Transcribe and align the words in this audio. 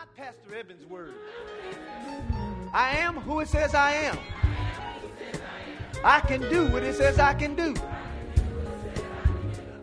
not 0.00 0.16
Pastor 0.16 0.54
Evans' 0.56 0.86
word. 0.86 1.12
I 2.72 2.96
am 2.98 3.16
who 3.16 3.40
it 3.40 3.48
says 3.48 3.74
I 3.74 3.92
am. 3.92 4.16
I 6.02 6.20
can 6.20 6.40
do 6.48 6.66
what 6.68 6.82
it 6.82 6.94
says 6.94 7.18
I 7.18 7.34
can 7.34 7.54
do. 7.54 7.74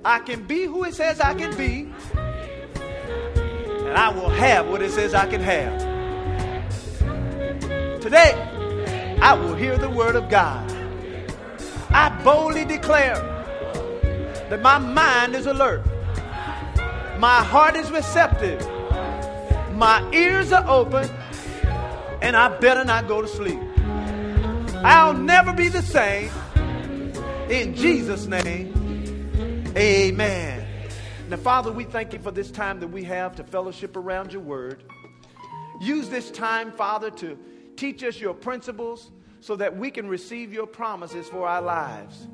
I 0.03 0.17
can 0.17 0.47
be 0.47 0.63
who 0.63 0.85
it 0.85 0.95
says 0.95 1.19
I 1.19 1.35
can 1.35 1.55
be. 1.55 1.93
And 2.15 3.95
I 3.95 4.09
will 4.09 4.29
have 4.29 4.67
what 4.67 4.81
it 4.81 4.89
says 4.89 5.13
I 5.13 5.27
can 5.27 5.41
have. 5.41 5.81
Today, 8.01 8.33
I 9.21 9.35
will 9.35 9.53
hear 9.53 9.77
the 9.77 9.89
word 9.89 10.15
of 10.15 10.29
God. 10.31 10.71
I 11.91 12.09
boldly 12.23 12.65
declare 12.65 13.17
that 14.49 14.63
my 14.63 14.79
mind 14.79 15.35
is 15.35 15.45
alert, 15.45 15.85
my 17.19 17.43
heart 17.43 17.75
is 17.75 17.91
receptive, 17.91 18.67
my 19.77 20.03
ears 20.11 20.51
are 20.51 20.67
open, 20.67 21.07
and 22.23 22.35
I 22.35 22.57
better 22.57 22.83
not 22.83 23.07
go 23.07 23.21
to 23.21 23.27
sleep. 23.27 23.59
I'll 24.83 25.13
never 25.13 25.53
be 25.53 25.69
the 25.69 25.83
same. 25.83 26.31
In 27.47 27.75
Jesus' 27.75 28.25
name, 28.25 29.71
amen. 29.77 30.67
Now, 31.29 31.37
Father, 31.37 31.71
we 31.71 31.83
thank 31.83 32.11
you 32.11 32.19
for 32.19 32.31
this 32.31 32.49
time 32.49 32.79
that 32.79 32.87
we 32.87 33.03
have 33.03 33.35
to 33.35 33.43
fellowship 33.43 33.95
around 33.95 34.33
your 34.33 34.41
word. 34.41 34.83
Use 35.79 36.09
this 36.09 36.31
time, 36.31 36.71
Father, 36.71 37.11
to 37.11 37.37
teach 37.75 38.03
us 38.03 38.19
your 38.19 38.33
principles 38.33 39.11
so 39.41 39.55
that 39.57 39.77
we 39.77 39.91
can 39.91 40.07
receive 40.07 40.51
your 40.51 40.65
promises 40.65 41.29
for 41.29 41.47
our 41.47 41.61
lives. 41.61 42.27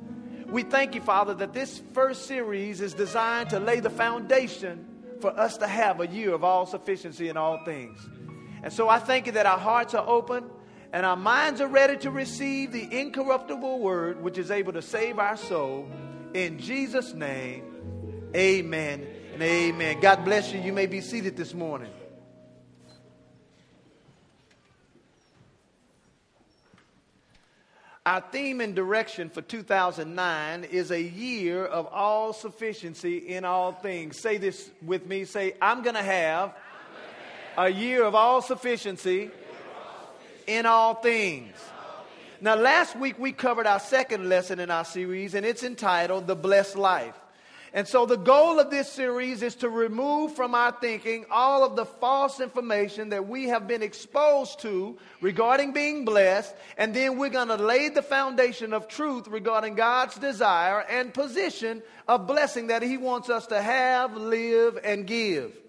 We 0.48 0.64
thank 0.64 0.96
you, 0.96 1.02
Father, 1.02 1.34
that 1.34 1.52
this 1.52 1.82
first 1.92 2.26
series 2.26 2.80
is 2.80 2.94
designed 2.94 3.50
to 3.50 3.60
lay 3.60 3.82
the 3.82 3.90
foundation 3.90 4.88
for 5.24 5.40
us 5.40 5.56
to 5.56 5.66
have 5.66 6.02
a 6.02 6.08
year 6.08 6.34
of 6.34 6.44
all 6.44 6.66
sufficiency 6.66 7.30
in 7.30 7.38
all 7.38 7.64
things. 7.64 7.98
And 8.62 8.74
so 8.74 8.90
I 8.90 9.00
thank 9.00 9.26
you 9.26 9.32
that 9.32 9.46
our 9.46 9.58
hearts 9.58 9.94
are 9.94 10.06
open 10.06 10.44
and 10.92 11.06
our 11.06 11.16
minds 11.16 11.62
are 11.62 11.68
ready 11.70 11.96
to 12.00 12.12
receive 12.12 12.74
the 12.74 13.00
incorruptible 13.00 13.80
word 13.80 14.22
which 14.22 14.38
is 14.38 14.52
able 14.52 14.74
to 14.74 14.82
save 14.82 15.20
our 15.20 15.38
soul. 15.38 15.88
In 16.34 16.60
Jesus' 16.60 17.14
name, 17.14 17.64
amen 18.36 19.08
and 19.34 19.42
amen. 19.42 20.02
God 20.02 20.26
bless 20.26 20.52
you. 20.52 20.60
You 20.60 20.74
may 20.74 20.88
be 20.88 21.00
seated 21.00 21.38
this 21.38 21.54
morning. 21.54 21.90
Our 28.06 28.20
theme 28.20 28.60
and 28.60 28.76
direction 28.76 29.30
for 29.30 29.42
2009 29.42 30.66
is 30.66 30.92
a 30.92 31.02
year 31.02 31.66
of 31.66 31.88
all 31.88 32.34
sufficiency 32.34 33.18
in 33.18 33.46
all 33.46 33.72
things. 33.72 34.18
Say 34.18 34.38
this 34.38 34.70
with 34.86 35.08
me. 35.08 35.24
Say, 35.24 35.54
I'm 35.62 35.84
going 35.84 35.96
to 35.96 36.04
have 36.04 36.54
a 37.58 37.70
year 37.70 38.04
of 38.04 38.14
all 38.14 38.42
sufficiency 38.42 39.32
in 40.48 40.66
all 40.66 40.96
things. 40.96 41.56
Now, 42.42 42.56
last 42.56 42.98
week 42.98 43.18
we 43.18 43.32
covered 43.32 43.68
our 43.68 43.80
second 43.80 44.28
lesson 44.28 44.60
in 44.60 44.70
our 44.70 44.84
series, 44.84 45.34
and 45.34 45.46
it's 45.46 45.64
entitled 45.64 46.28
The 46.28 46.36
Blessed 46.36 46.76
Life. 46.76 47.18
And 47.76 47.88
so, 47.88 48.06
the 48.06 48.18
goal 48.18 48.60
of 48.60 48.70
this 48.70 48.88
series 48.88 49.42
is 49.42 49.56
to 49.56 49.70
remove 49.70 50.36
from 50.36 50.54
our 50.54 50.72
thinking 50.72 51.26
all 51.32 51.64
of 51.64 51.76
the 51.76 51.86
false 51.86 52.40
information 52.40 53.10
that 53.10 53.28
we 53.28 53.46
have 53.46 53.68
been 53.68 53.82
exposed 53.82 54.60
to 54.62 54.96
regarding 55.22 55.74
being 55.74 56.06
blessed. 56.06 56.54
And 56.78 56.94
then 56.94 57.18
we're 57.18 57.30
going 57.30 57.48
to 57.48 57.56
lay 57.56 57.90
the 57.90 58.04
foundation 58.04 58.74
of 58.74 58.88
truth 58.88 59.28
regarding 59.28 59.74
God's 59.74 60.16
desire 60.18 60.82
and 60.82 61.12
position 61.12 61.82
of 62.08 62.28
blessing 62.28 62.68
that 62.68 62.84
He 62.84 62.98
wants 62.98 63.32
us 63.32 63.48
to 63.48 63.60
have, 63.60 64.16
live, 64.16 64.78
and 64.84 65.08
give. 65.08 65.63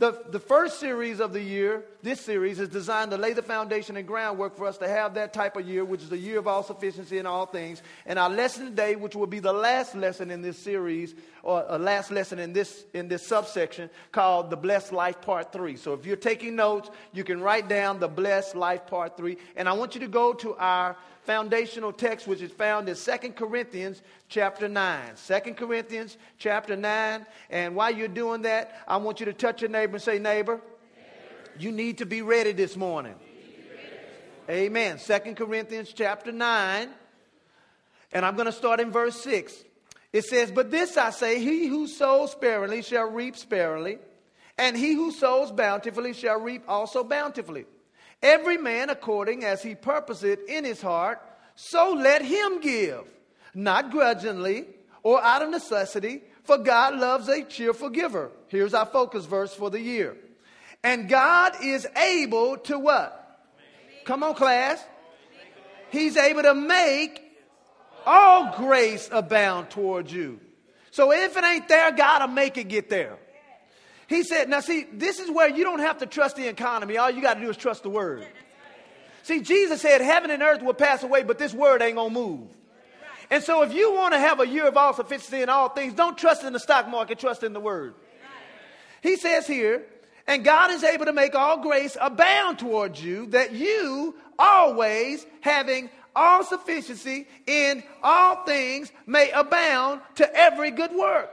The, 0.00 0.18
the 0.30 0.38
first 0.38 0.80
series 0.80 1.20
of 1.20 1.34
the 1.34 1.42
year, 1.42 1.84
this 2.02 2.22
series, 2.22 2.58
is 2.58 2.70
designed 2.70 3.10
to 3.10 3.18
lay 3.18 3.34
the 3.34 3.42
foundation 3.42 3.98
and 3.98 4.08
groundwork 4.08 4.56
for 4.56 4.66
us 4.66 4.78
to 4.78 4.88
have 4.88 5.12
that 5.12 5.34
type 5.34 5.58
of 5.58 5.68
year, 5.68 5.84
which 5.84 6.00
is 6.00 6.08
the 6.08 6.16
year 6.16 6.38
of 6.38 6.48
all 6.48 6.62
sufficiency 6.62 7.18
in 7.18 7.26
all 7.26 7.44
things. 7.44 7.82
And 8.06 8.18
our 8.18 8.30
lesson 8.30 8.64
today, 8.64 8.96
which 8.96 9.14
will 9.14 9.26
be 9.26 9.40
the 9.40 9.52
last 9.52 9.94
lesson 9.94 10.30
in 10.30 10.40
this 10.40 10.56
series, 10.56 11.14
or 11.42 11.66
a 11.68 11.78
last 11.78 12.10
lesson 12.10 12.38
in 12.38 12.54
this, 12.54 12.86
in 12.94 13.08
this 13.08 13.26
subsection, 13.26 13.90
called 14.10 14.48
The 14.48 14.56
Blessed 14.56 14.94
Life 14.94 15.20
Part 15.20 15.52
3. 15.52 15.76
So 15.76 15.92
if 15.92 16.06
you're 16.06 16.16
taking 16.16 16.56
notes, 16.56 16.88
you 17.12 17.22
can 17.22 17.42
write 17.42 17.68
down 17.68 18.00
The 18.00 18.08
Blessed 18.08 18.56
Life 18.56 18.86
Part 18.86 19.18
3. 19.18 19.36
And 19.54 19.68
I 19.68 19.74
want 19.74 19.94
you 19.94 20.00
to 20.00 20.08
go 20.08 20.32
to 20.32 20.54
our 20.54 20.96
foundational 21.24 21.92
text, 21.92 22.26
which 22.26 22.40
is 22.42 22.50
found 22.50 22.88
in 22.88 22.96
2 22.96 23.32
Corinthians 23.32 24.02
chapter 24.28 24.68
9. 24.68 25.12
2 25.26 25.54
Corinthians 25.54 26.16
chapter 26.38 26.76
9. 26.76 27.26
And 27.50 27.74
while 27.74 27.90
you're 27.90 28.08
doing 28.08 28.42
that, 28.42 28.74
I 28.88 28.96
want 28.98 29.20
you 29.20 29.26
to 29.26 29.32
touch 29.32 29.62
your 29.62 29.70
neighbor 29.70 29.94
and 29.94 30.02
say, 30.02 30.18
Neighbor, 30.18 30.60
you 31.58 31.72
need 31.72 31.98
to 31.98 32.06
be 32.06 32.22
ready 32.22 32.52
this 32.52 32.76
morning. 32.76 33.14
Amen. 34.48 34.98
2 34.98 35.34
Corinthians 35.34 35.92
chapter 35.94 36.32
9. 36.32 36.88
And 38.12 38.26
I'm 38.26 38.34
going 38.34 38.46
to 38.46 38.52
start 38.52 38.80
in 38.80 38.90
verse 38.90 39.20
6. 39.22 39.54
It 40.12 40.24
says, 40.24 40.50
But 40.50 40.70
this 40.70 40.96
I 40.96 41.10
say, 41.10 41.38
he 41.38 41.66
who 41.66 41.86
sows 41.86 42.32
sparingly 42.32 42.82
shall 42.82 43.08
reap 43.10 43.36
sparingly, 43.36 43.98
and 44.58 44.76
he 44.76 44.94
who 44.94 45.12
sows 45.12 45.52
bountifully 45.52 46.12
shall 46.12 46.40
reap 46.40 46.64
also 46.66 47.04
bountifully. 47.04 47.66
Every 48.22 48.58
man 48.58 48.90
according 48.90 49.44
as 49.44 49.62
he 49.62 49.74
purposeth 49.74 50.48
in 50.48 50.64
his 50.64 50.82
heart, 50.82 51.20
so 51.54 51.92
let 51.92 52.22
him 52.22 52.60
give, 52.60 53.04
not 53.54 53.90
grudgingly 53.90 54.66
or 55.02 55.22
out 55.22 55.42
of 55.42 55.50
necessity, 55.50 56.22
for 56.44 56.58
God 56.58 56.96
loves 56.96 57.28
a 57.28 57.44
cheerful 57.44 57.88
giver. 57.88 58.30
Here's 58.48 58.74
our 58.74 58.86
focus 58.86 59.24
verse 59.24 59.54
for 59.54 59.70
the 59.70 59.80
year. 59.80 60.16
And 60.82 61.08
God 61.08 61.52
is 61.62 61.86
able 61.96 62.56
to 62.58 62.78
what? 62.78 63.16
Come 64.04 64.22
on, 64.22 64.34
class. 64.34 64.82
He's 65.90 66.16
able 66.16 66.42
to 66.42 66.54
make 66.54 67.22
all 68.06 68.56
grace 68.56 69.08
abound 69.12 69.70
towards 69.70 70.12
you. 70.12 70.40
So 70.90 71.12
if 71.12 71.36
it 71.36 71.44
ain't 71.44 71.68
there, 71.68 71.92
God 71.92 72.22
will 72.22 72.34
make 72.34 72.56
it 72.58 72.68
get 72.68 72.90
there. 72.90 73.18
He 74.10 74.24
said, 74.24 74.48
now 74.48 74.58
see, 74.58 74.86
this 74.92 75.20
is 75.20 75.30
where 75.30 75.48
you 75.48 75.62
don't 75.62 75.78
have 75.78 75.98
to 75.98 76.06
trust 76.06 76.34
the 76.34 76.48
economy. 76.48 76.96
All 76.98 77.12
you 77.12 77.22
got 77.22 77.34
to 77.34 77.40
do 77.40 77.48
is 77.48 77.56
trust 77.56 77.84
the 77.84 77.90
word. 77.90 78.26
See, 79.22 79.40
Jesus 79.40 79.80
said, 79.80 80.00
heaven 80.00 80.32
and 80.32 80.42
earth 80.42 80.62
will 80.62 80.74
pass 80.74 81.04
away, 81.04 81.22
but 81.22 81.38
this 81.38 81.54
word 81.54 81.80
ain't 81.80 81.94
going 81.94 82.12
to 82.12 82.20
move. 82.20 82.48
And 83.30 83.44
so 83.44 83.62
if 83.62 83.72
you 83.72 83.94
want 83.94 84.12
to 84.14 84.18
have 84.18 84.40
a 84.40 84.48
year 84.48 84.66
of 84.66 84.76
all 84.76 84.92
sufficiency 84.94 85.42
in 85.42 85.48
all 85.48 85.68
things, 85.68 85.92
don't 85.94 86.18
trust 86.18 86.42
in 86.42 86.52
the 86.52 86.58
stock 86.58 86.88
market, 86.88 87.20
trust 87.20 87.44
in 87.44 87.52
the 87.52 87.60
word. 87.60 87.94
He 89.00 89.14
says 89.14 89.46
here, 89.46 89.86
and 90.26 90.42
God 90.42 90.72
is 90.72 90.82
able 90.82 91.04
to 91.04 91.12
make 91.12 91.36
all 91.36 91.62
grace 91.62 91.96
abound 92.00 92.58
towards 92.58 93.00
you, 93.00 93.26
that 93.26 93.52
you 93.52 94.16
always 94.40 95.24
having 95.40 95.88
all 96.16 96.42
sufficiency 96.42 97.28
in 97.46 97.84
all 98.02 98.44
things 98.44 98.90
may 99.06 99.30
abound 99.30 100.00
to 100.16 100.36
every 100.36 100.72
good 100.72 100.90
work. 100.92 101.30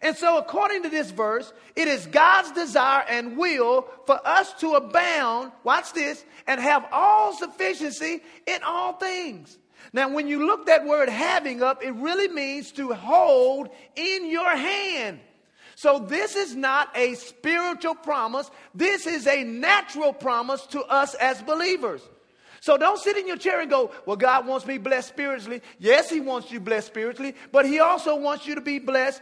And 0.00 0.16
so, 0.16 0.38
according 0.38 0.84
to 0.84 0.88
this 0.88 1.10
verse, 1.10 1.52
it 1.74 1.88
is 1.88 2.06
God's 2.06 2.52
desire 2.52 3.04
and 3.08 3.36
will 3.36 3.86
for 4.06 4.20
us 4.26 4.52
to 4.54 4.74
abound, 4.74 5.52
watch 5.64 5.92
this, 5.92 6.24
and 6.46 6.60
have 6.60 6.86
all 6.92 7.34
sufficiency 7.34 8.22
in 8.46 8.62
all 8.62 8.94
things. 8.94 9.58
Now, 9.92 10.08
when 10.10 10.28
you 10.28 10.46
look 10.46 10.66
that 10.66 10.84
word 10.86 11.08
having 11.08 11.62
up, 11.62 11.82
it 11.82 11.92
really 11.92 12.28
means 12.28 12.72
to 12.72 12.92
hold 12.92 13.70
in 13.96 14.30
your 14.30 14.56
hand. 14.56 15.20
So, 15.74 15.98
this 15.98 16.36
is 16.36 16.54
not 16.54 16.90
a 16.96 17.14
spiritual 17.14 17.94
promise, 17.94 18.50
this 18.74 19.06
is 19.06 19.26
a 19.26 19.44
natural 19.44 20.12
promise 20.12 20.66
to 20.66 20.82
us 20.82 21.14
as 21.14 21.40
believers. 21.42 22.02
So 22.60 22.76
don't 22.76 22.98
sit 22.98 23.16
in 23.16 23.26
your 23.26 23.36
chair 23.36 23.60
and 23.60 23.70
go, 23.70 23.90
Well, 24.06 24.16
God 24.16 24.46
wants 24.46 24.66
me 24.66 24.78
blessed 24.78 25.08
spiritually. 25.08 25.62
Yes, 25.78 26.10
He 26.10 26.20
wants 26.20 26.50
you 26.50 26.60
blessed 26.60 26.88
spiritually, 26.88 27.34
but 27.52 27.66
He 27.66 27.80
also 27.80 28.16
wants 28.16 28.46
you 28.46 28.54
to 28.54 28.60
be 28.60 28.78
blessed 28.78 29.20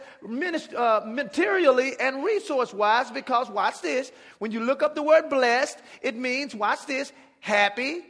uh, 0.75 1.01
materially 1.05 1.93
and 1.99 2.23
resource 2.23 2.73
wise 2.73 3.11
because, 3.11 3.49
watch 3.49 3.81
this, 3.81 4.11
when 4.39 4.51
you 4.51 4.61
look 4.61 4.81
up 4.83 4.95
the 4.95 5.03
word 5.03 5.29
blessed, 5.29 5.79
it 6.01 6.15
means, 6.15 6.55
watch 6.55 6.85
this, 6.85 7.11
happy. 7.39 8.01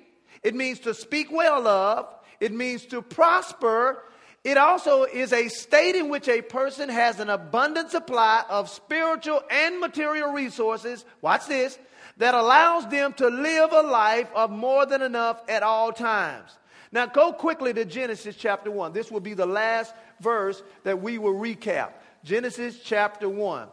It 0.44 0.56
means 0.56 0.80
to 0.80 0.94
speak 0.94 1.31
well 1.31 1.68
of. 1.68 2.07
It 2.40 2.51
means 2.51 2.86
to 2.88 3.01
prosper. 3.01 4.04
It 4.44 4.57
also 4.57 5.04
is 5.04 5.34
a 5.34 5.50
state 5.50 5.96
in 5.96 6.10
which 6.10 6.30
a 6.30 6.42
person 6.42 6.88
has 6.88 7.19
an 7.19 7.30
abundant 7.30 7.92
supply 7.92 8.44
of 8.50 8.69
spiritual 8.69 9.44
and 9.51 9.80
material 9.80 10.31
resources. 10.31 11.04
Watch 11.22 11.48
this 11.48 11.78
that 12.18 12.34
allows 12.34 12.88
them 12.88 13.14
to 13.14 13.28
live 13.28 13.72
a 13.72 13.81
life 13.81 14.30
of 14.36 14.52
more 14.52 14.86
than 14.86 15.02
enough 15.02 15.42
at 15.50 15.64
all 15.64 15.92
times. 15.92 16.58
Now, 16.92 17.06
go 17.06 17.34
quickly 17.34 17.74
to 17.74 17.86
Genesis 17.86 18.36
chapter 18.36 18.72
1. 18.72 18.94
This 18.94 19.12
will 19.12 19.19
be 19.19 19.34
the 19.34 19.46
last 19.46 19.94
verse 20.19 20.64
that 20.84 21.02
we 21.02 21.18
will 21.18 21.36
recap. 21.36 21.92
Genesis 22.24 22.80
chapter 22.84 23.30
1. 23.30 23.68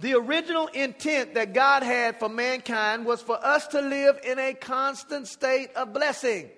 The 0.00 0.14
original 0.14 0.66
intent 0.68 1.34
that 1.34 1.52
God 1.52 1.82
had 1.82 2.18
for 2.18 2.28
mankind 2.28 3.04
was 3.04 3.20
for 3.20 3.42
us 3.44 3.66
to 3.68 3.82
live 3.82 4.18
in 4.24 4.38
a 4.38 4.54
constant 4.54 5.28
state 5.28 5.72
of 5.74 5.92
blessing. 5.92 6.50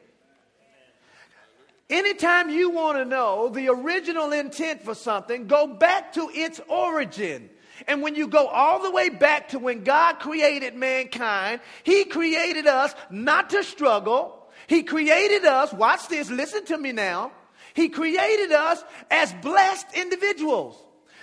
Anytime 1.90 2.50
you 2.50 2.70
want 2.70 2.98
to 2.98 3.04
know 3.04 3.48
the 3.48 3.68
original 3.68 4.32
intent 4.32 4.82
for 4.82 4.94
something, 4.94 5.46
go 5.46 5.66
back 5.66 6.12
to 6.14 6.30
its 6.32 6.60
origin. 6.68 7.50
And 7.86 8.02
when 8.02 8.14
you 8.14 8.28
go 8.28 8.46
all 8.46 8.82
the 8.82 8.90
way 8.90 9.08
back 9.08 9.50
to 9.50 9.58
when 9.58 9.84
God 9.84 10.18
created 10.18 10.74
mankind, 10.74 11.60
He 11.82 12.04
created 12.04 12.66
us 12.66 12.94
not 13.10 13.50
to 13.50 13.64
struggle. 13.64 14.38
He 14.66 14.82
created 14.82 15.44
us, 15.44 15.72
watch 15.72 16.08
this, 16.08 16.30
listen 16.30 16.64
to 16.66 16.78
me 16.78 16.92
now. 16.92 17.32
He 17.74 17.88
created 17.88 18.52
us 18.52 18.82
as 19.10 19.32
blessed 19.34 19.86
individuals. 19.94 20.76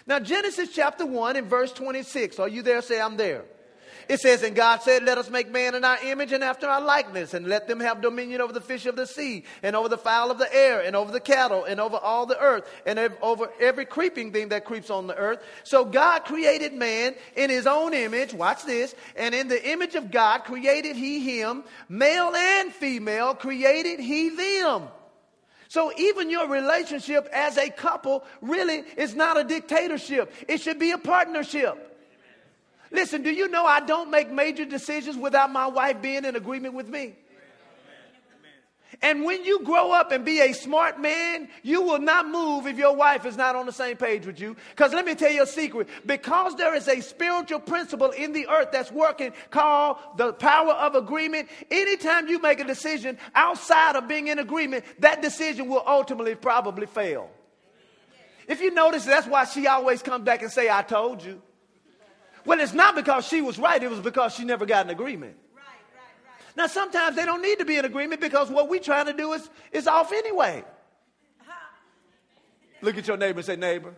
Now, 0.08 0.20
Genesis 0.20 0.70
chapter 0.74 1.06
1 1.06 1.36
and 1.36 1.48
verse 1.48 1.72
26. 1.72 2.40
Are 2.40 2.48
you 2.48 2.64
there? 2.64 2.82
Say, 2.82 3.00
I'm 3.00 3.18
there. 3.18 3.46
It 4.10 4.20
says, 4.20 4.42
And 4.42 4.56
God 4.56 4.82
said, 4.82 5.04
Let 5.04 5.20
us 5.20 5.30
make 5.30 5.52
man 5.52 5.76
in 5.76 5.86
our 5.86 6.00
image 6.04 6.32
and 6.32 6.44
after 6.44 6.68
our 6.68 6.82
likeness, 6.82 7.36
and 7.36 7.46
let 7.46 7.68
them 7.68 7.80
have 7.80 8.02
dominion 8.02 8.42
over 8.42 8.52
the 8.52 8.60
fish 8.60 8.88
of 8.88 8.96
the 8.96 9.06
sea, 9.06 9.44
and 9.62 9.76
over 9.76 9.88
the 9.88 10.00
fowl 10.00 10.32
of 10.32 10.40
the 10.40 10.52
air, 10.54 10.82
and 10.82 10.96
over 10.96 11.12
the 11.12 11.20
cattle, 11.20 11.64
and 11.64 11.80
over 11.80 11.96
all 11.96 12.26
the 12.26 12.40
earth, 12.40 12.68
and 12.88 12.98
over 13.22 13.52
every 13.62 13.86
creeping 13.86 14.34
thing 14.34 14.50
that 14.50 14.66
creeps 14.66 14.90
on 14.90 15.06
the 15.06 15.16
earth. 15.16 15.44
So 15.64 15.86
God 15.86 16.26
created 16.26 16.74
man 16.74 17.14
in 17.36 17.52
his 17.52 17.68
own 17.68 17.94
image. 17.94 18.34
Watch 18.34 18.66
this. 18.66 18.96
And 19.16 19.36
in 19.36 19.48
the 19.48 19.70
image 19.70 19.94
of 19.94 20.10
God 20.10 20.40
created 20.40 20.96
he 20.96 21.20
him, 21.20 21.64
male 21.88 22.36
and 22.36 22.74
female 22.74 23.36
created 23.36 24.00
he 24.00 24.30
them. 24.30 24.88
So 25.68 25.94
even 26.00 26.32
your 26.32 26.48
relationship 26.48 27.30
as 27.32 27.58
a 27.58 27.70
couple 27.70 28.24
really 28.42 28.84
is 28.98 29.14
not 29.14 29.40
a 29.40 29.44
dictatorship. 29.44 30.34
It 30.48 30.62
should 30.62 30.80
be 30.80 30.90
a 30.92 30.98
partnership. 30.98 31.89
Listen, 32.92 33.22
do 33.22 33.30
you 33.30 33.48
know 33.48 33.66
I 33.66 33.82
don't 33.82 34.10
make 34.10 34.32
major 34.32 34.66
decisions 34.66 35.18
without 35.18 35.52
my 35.52 35.68
wife 35.68 36.02
being 36.02 36.26
in 36.26 36.36
agreement 36.36 36.74
with 36.74 36.88
me? 36.88 37.16
And 39.02 39.24
when 39.24 39.46
you 39.46 39.64
grow 39.64 39.92
up 39.92 40.12
and 40.12 40.26
be 40.26 40.42
a 40.42 40.52
smart 40.52 41.00
man, 41.00 41.48
you 41.64 41.82
will 41.82 42.00
not 42.00 42.28
move 42.28 42.68
if 42.68 42.78
your 42.78 42.96
wife 42.96 43.26
is 43.26 43.38
not 43.38 43.56
on 43.56 43.66
the 43.66 43.72
same 43.72 43.96
page 43.96 44.26
with 44.26 44.42
you. 44.42 44.58
Because 44.72 44.94
let 44.94 45.06
me 45.06 45.16
tell 45.16 45.32
you 45.32 45.44
a 45.44 45.48
secret. 45.48 45.88
Because 46.06 46.56
there 46.56 46.76
is 46.76 46.88
a 46.88 47.00
spiritual 47.00 47.60
principle 47.60 48.10
in 48.10 48.34
the 48.34 48.48
earth 48.50 48.70
that's 48.72 48.92
working 48.92 49.32
called 49.52 49.98
the 50.18 50.34
power 50.34 50.74
of 50.74 50.96
agreement, 50.96 51.48
anytime 51.72 52.28
you 52.28 52.42
make 52.42 52.60
a 52.60 52.66
decision 52.66 53.18
outside 53.36 53.96
of 53.96 54.08
being 54.08 54.28
in 54.28 54.40
agreement, 54.40 54.84
that 55.00 55.22
decision 55.22 55.70
will 55.70 55.84
ultimately 55.86 56.36
probably 56.36 56.88
fail. 56.88 57.30
If 58.50 58.60
you 58.60 58.72
notice, 58.72 59.06
that's 59.06 59.28
why 59.28 59.46
she 59.46 59.68
always 59.68 60.02
comes 60.02 60.26
back 60.26 60.42
and 60.42 60.52
say, 60.52 60.70
I 60.70 60.82
told 60.82 61.24
you. 61.24 61.42
Well, 62.46 62.60
it's 62.60 62.74
not 62.74 62.96
because 62.96 63.28
she 63.28 63.42
was 63.42 63.60
right, 63.60 63.82
it 63.82 63.90
was 63.90 64.00
because 64.00 64.34
she 64.34 64.44
never 64.44 64.66
got 64.66 64.86
an 64.86 64.92
agreement. 64.92 65.36
Right, 65.54 65.64
right, 65.94 66.04
right. 66.26 66.58
Now, 66.58 66.68
sometimes 66.68 67.16
they 67.16 67.26
don't 67.26 67.42
need 67.42 67.60
to 67.60 67.66
be 67.66 67.78
in 67.78 67.86
agreement 67.86 68.22
because 68.22 68.50
what 68.50 68.70
we're 68.70 68.80
trying 68.80 69.06
to 69.08 69.14
do 69.14 69.34
is, 69.34 69.50
is 69.72 69.88
off 69.88 70.12
anyway. 70.12 70.64
Look 72.82 72.98
at 72.98 73.08
your 73.08 73.18
neighbor 73.18 73.40
and 73.40 73.46
say, 73.46 73.56
Neighbor, 73.56 73.94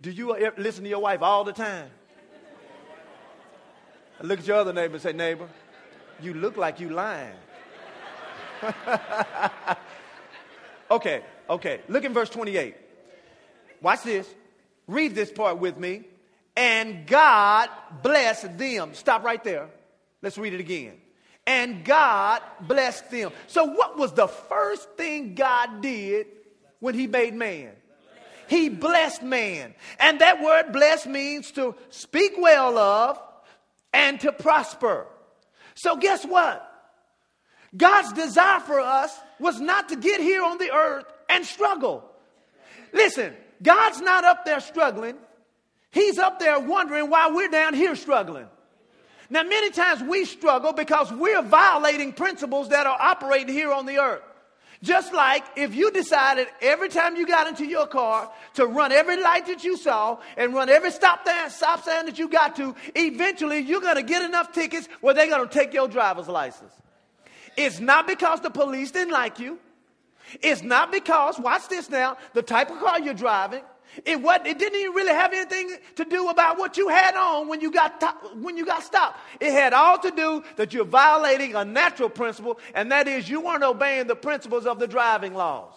do 0.00 0.10
you 0.10 0.36
listen 0.56 0.84
to 0.84 0.90
your 0.90 1.00
wife 1.00 1.22
all 1.22 1.44
the 1.44 1.52
time? 1.52 1.90
look 4.20 4.40
at 4.40 4.46
your 4.46 4.56
other 4.56 4.72
neighbor 4.72 4.94
and 4.94 5.02
say, 5.02 5.12
Neighbor, 5.12 5.48
you 6.20 6.34
look 6.34 6.56
like 6.56 6.80
you 6.80 6.90
lying. 6.90 7.34
okay, 10.90 11.22
okay. 11.48 11.80
Look 11.88 12.04
in 12.04 12.12
verse 12.12 12.28
28. 12.28 12.76
Watch 13.80 14.02
this. 14.02 14.28
Read 14.86 15.14
this 15.14 15.30
part 15.30 15.58
with 15.58 15.78
me. 15.78 16.04
And 16.58 17.06
God 17.06 17.70
blessed 18.02 18.58
them. 18.58 18.92
Stop 18.92 19.24
right 19.24 19.42
there. 19.42 19.70
Let's 20.20 20.36
read 20.36 20.52
it 20.52 20.60
again 20.60 21.00
and 21.48 21.82
God 21.82 22.42
blessed 22.60 23.10
them. 23.10 23.32
So, 23.46 23.64
what 23.64 23.96
was 23.96 24.12
the 24.12 24.28
first 24.28 24.86
thing 24.98 25.34
God 25.34 25.80
did 25.80 26.26
when 26.78 26.94
He 26.94 27.06
made 27.06 27.34
man? 27.34 27.72
He 28.48 28.68
blessed 28.68 29.22
man. 29.22 29.74
And 29.98 30.20
that 30.20 30.42
word 30.42 30.72
blessed 30.72 31.06
means 31.06 31.50
to 31.52 31.74
speak 31.88 32.34
well 32.38 32.76
of 32.76 33.18
and 33.94 34.20
to 34.20 34.30
prosper. 34.30 35.06
So, 35.74 35.96
guess 35.96 36.22
what? 36.24 36.64
God's 37.74 38.12
desire 38.12 38.60
for 38.60 38.78
us 38.78 39.18
was 39.40 39.58
not 39.58 39.88
to 39.88 39.96
get 39.96 40.20
here 40.20 40.42
on 40.42 40.58
the 40.58 40.70
earth 40.70 41.06
and 41.30 41.46
struggle. 41.46 42.04
Listen, 42.92 43.34
God's 43.62 44.02
not 44.02 44.24
up 44.24 44.44
there 44.44 44.60
struggling. 44.60 45.16
He's 45.98 46.16
up 46.16 46.38
there 46.38 46.60
wondering 46.60 47.10
why 47.10 47.28
we're 47.32 47.48
down 47.48 47.74
here 47.74 47.96
struggling. 47.96 48.46
Now, 49.30 49.42
many 49.42 49.70
times 49.70 50.00
we 50.00 50.24
struggle 50.26 50.72
because 50.72 51.12
we're 51.12 51.42
violating 51.42 52.12
principles 52.12 52.68
that 52.68 52.86
are 52.86 52.96
operating 53.00 53.52
here 53.52 53.72
on 53.72 53.84
the 53.84 53.98
earth. 53.98 54.22
Just 54.80 55.12
like 55.12 55.44
if 55.56 55.74
you 55.74 55.90
decided 55.90 56.46
every 56.62 56.88
time 56.88 57.16
you 57.16 57.26
got 57.26 57.48
into 57.48 57.66
your 57.66 57.88
car 57.88 58.30
to 58.54 58.64
run 58.64 58.92
every 58.92 59.20
light 59.20 59.46
that 59.46 59.64
you 59.64 59.76
saw 59.76 60.18
and 60.36 60.54
run 60.54 60.68
every 60.68 60.92
stop 60.92 61.24
there, 61.24 61.50
stop 61.50 61.82
sign 61.82 62.06
that 62.06 62.16
you 62.16 62.28
got 62.28 62.54
to, 62.56 62.76
eventually 62.94 63.58
you're 63.58 63.80
going 63.80 63.96
to 63.96 64.04
get 64.04 64.22
enough 64.22 64.52
tickets 64.52 64.88
where 65.00 65.14
they're 65.14 65.26
going 65.26 65.48
to 65.48 65.52
take 65.52 65.74
your 65.74 65.88
driver's 65.88 66.28
license. 66.28 66.72
It's 67.56 67.80
not 67.80 68.06
because 68.06 68.40
the 68.40 68.50
police 68.50 68.92
didn't 68.92 69.12
like 69.12 69.40
you. 69.40 69.58
It's 70.42 70.62
not 70.62 70.92
because, 70.92 71.40
watch 71.40 71.68
this 71.68 71.90
now, 71.90 72.18
the 72.34 72.42
type 72.42 72.70
of 72.70 72.78
car 72.78 73.00
you're 73.00 73.14
driving. 73.14 73.62
It, 74.04 74.20
what, 74.20 74.46
it 74.46 74.58
didn't 74.58 74.80
even 74.80 74.94
really 74.94 75.12
have 75.12 75.32
anything 75.32 75.76
to 75.96 76.04
do 76.04 76.28
about 76.28 76.58
what 76.58 76.76
you 76.76 76.88
had 76.88 77.14
on 77.14 77.48
when 77.48 77.60
you, 77.60 77.70
got 77.70 78.00
to, 78.00 78.08
when 78.34 78.56
you 78.56 78.66
got 78.66 78.82
stopped. 78.82 79.18
It 79.40 79.52
had 79.52 79.72
all 79.72 79.98
to 79.98 80.10
do 80.10 80.42
that 80.56 80.72
you're 80.72 80.84
violating 80.84 81.54
a 81.54 81.64
natural 81.64 82.08
principle, 82.08 82.58
and 82.74 82.92
that 82.92 83.08
is 83.08 83.28
you 83.28 83.40
weren't 83.40 83.64
obeying 83.64 84.06
the 84.06 84.16
principles 84.16 84.66
of 84.66 84.78
the 84.78 84.86
driving 84.86 85.34
laws. 85.34 85.72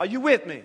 Are 0.00 0.06
you 0.06 0.20
with 0.20 0.46
me? 0.46 0.62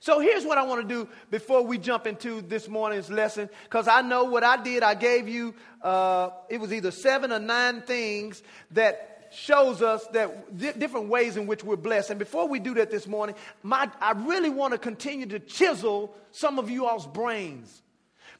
So 0.00 0.20
here's 0.20 0.44
what 0.44 0.58
I 0.58 0.62
want 0.62 0.88
to 0.88 0.94
do 0.94 1.08
before 1.30 1.64
we 1.64 1.76
jump 1.76 2.06
into 2.06 2.40
this 2.40 2.68
morning's 2.68 3.10
lesson, 3.10 3.50
because 3.64 3.88
I 3.88 4.00
know 4.00 4.24
what 4.24 4.44
I 4.44 4.62
did. 4.62 4.82
I 4.82 4.94
gave 4.94 5.28
you, 5.28 5.54
uh, 5.82 6.30
it 6.48 6.60
was 6.60 6.72
either 6.72 6.90
seven 6.90 7.32
or 7.32 7.40
nine 7.40 7.82
things 7.82 8.42
that 8.70 9.17
shows 9.30 9.82
us 9.82 10.06
that 10.08 10.56
di- 10.56 10.72
different 10.72 11.08
ways 11.08 11.36
in 11.36 11.46
which 11.46 11.64
we're 11.64 11.76
blessed. 11.76 12.10
And 12.10 12.18
before 12.18 12.48
we 12.48 12.58
do 12.58 12.74
that 12.74 12.90
this 12.90 13.06
morning, 13.06 13.36
my, 13.62 13.90
I 14.00 14.12
really 14.12 14.50
want 14.50 14.72
to 14.72 14.78
continue 14.78 15.26
to 15.26 15.38
chisel 15.38 16.14
some 16.32 16.58
of 16.58 16.70
you 16.70 16.86
all's 16.86 17.06
brains 17.06 17.82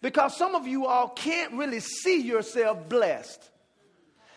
because 0.00 0.36
some 0.36 0.54
of 0.54 0.66
you 0.66 0.86
all 0.86 1.08
can't 1.08 1.54
really 1.54 1.80
see 1.80 2.20
yourself 2.20 2.88
blessed. 2.88 3.50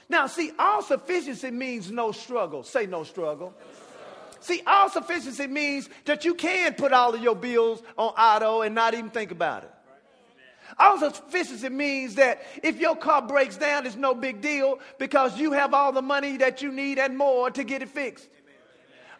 Now, 0.09 0.27
see, 0.27 0.51
all 0.59 0.81
sufficiency 0.81 1.51
means 1.51 1.89
no 1.89 2.11
struggle. 2.11 2.63
Say 2.63 2.85
no 2.85 3.03
struggle. 3.03 3.53
See, 4.41 4.61
all 4.65 4.89
sufficiency 4.89 5.47
means 5.47 5.87
that 6.05 6.25
you 6.25 6.33
can 6.33 6.73
put 6.73 6.91
all 6.91 7.13
of 7.13 7.21
your 7.21 7.35
bills 7.35 7.81
on 7.97 8.09
auto 8.09 8.61
and 8.61 8.73
not 8.75 8.93
even 8.93 9.09
think 9.09 9.31
about 9.31 9.63
it. 9.63 9.71
All 10.81 10.97
sufficiency 10.97 11.69
means 11.69 12.15
that 12.15 12.41
if 12.63 12.79
your 12.79 12.95
car 12.95 13.21
breaks 13.21 13.55
down, 13.55 13.85
it's 13.85 13.95
no 13.95 14.15
big 14.15 14.41
deal 14.41 14.79
because 14.97 15.39
you 15.39 15.51
have 15.51 15.75
all 15.75 15.91
the 15.91 16.01
money 16.01 16.37
that 16.37 16.63
you 16.63 16.71
need 16.71 16.97
and 16.97 17.15
more 17.15 17.51
to 17.51 17.63
get 17.63 17.83
it 17.83 17.89
fixed. 17.89 18.27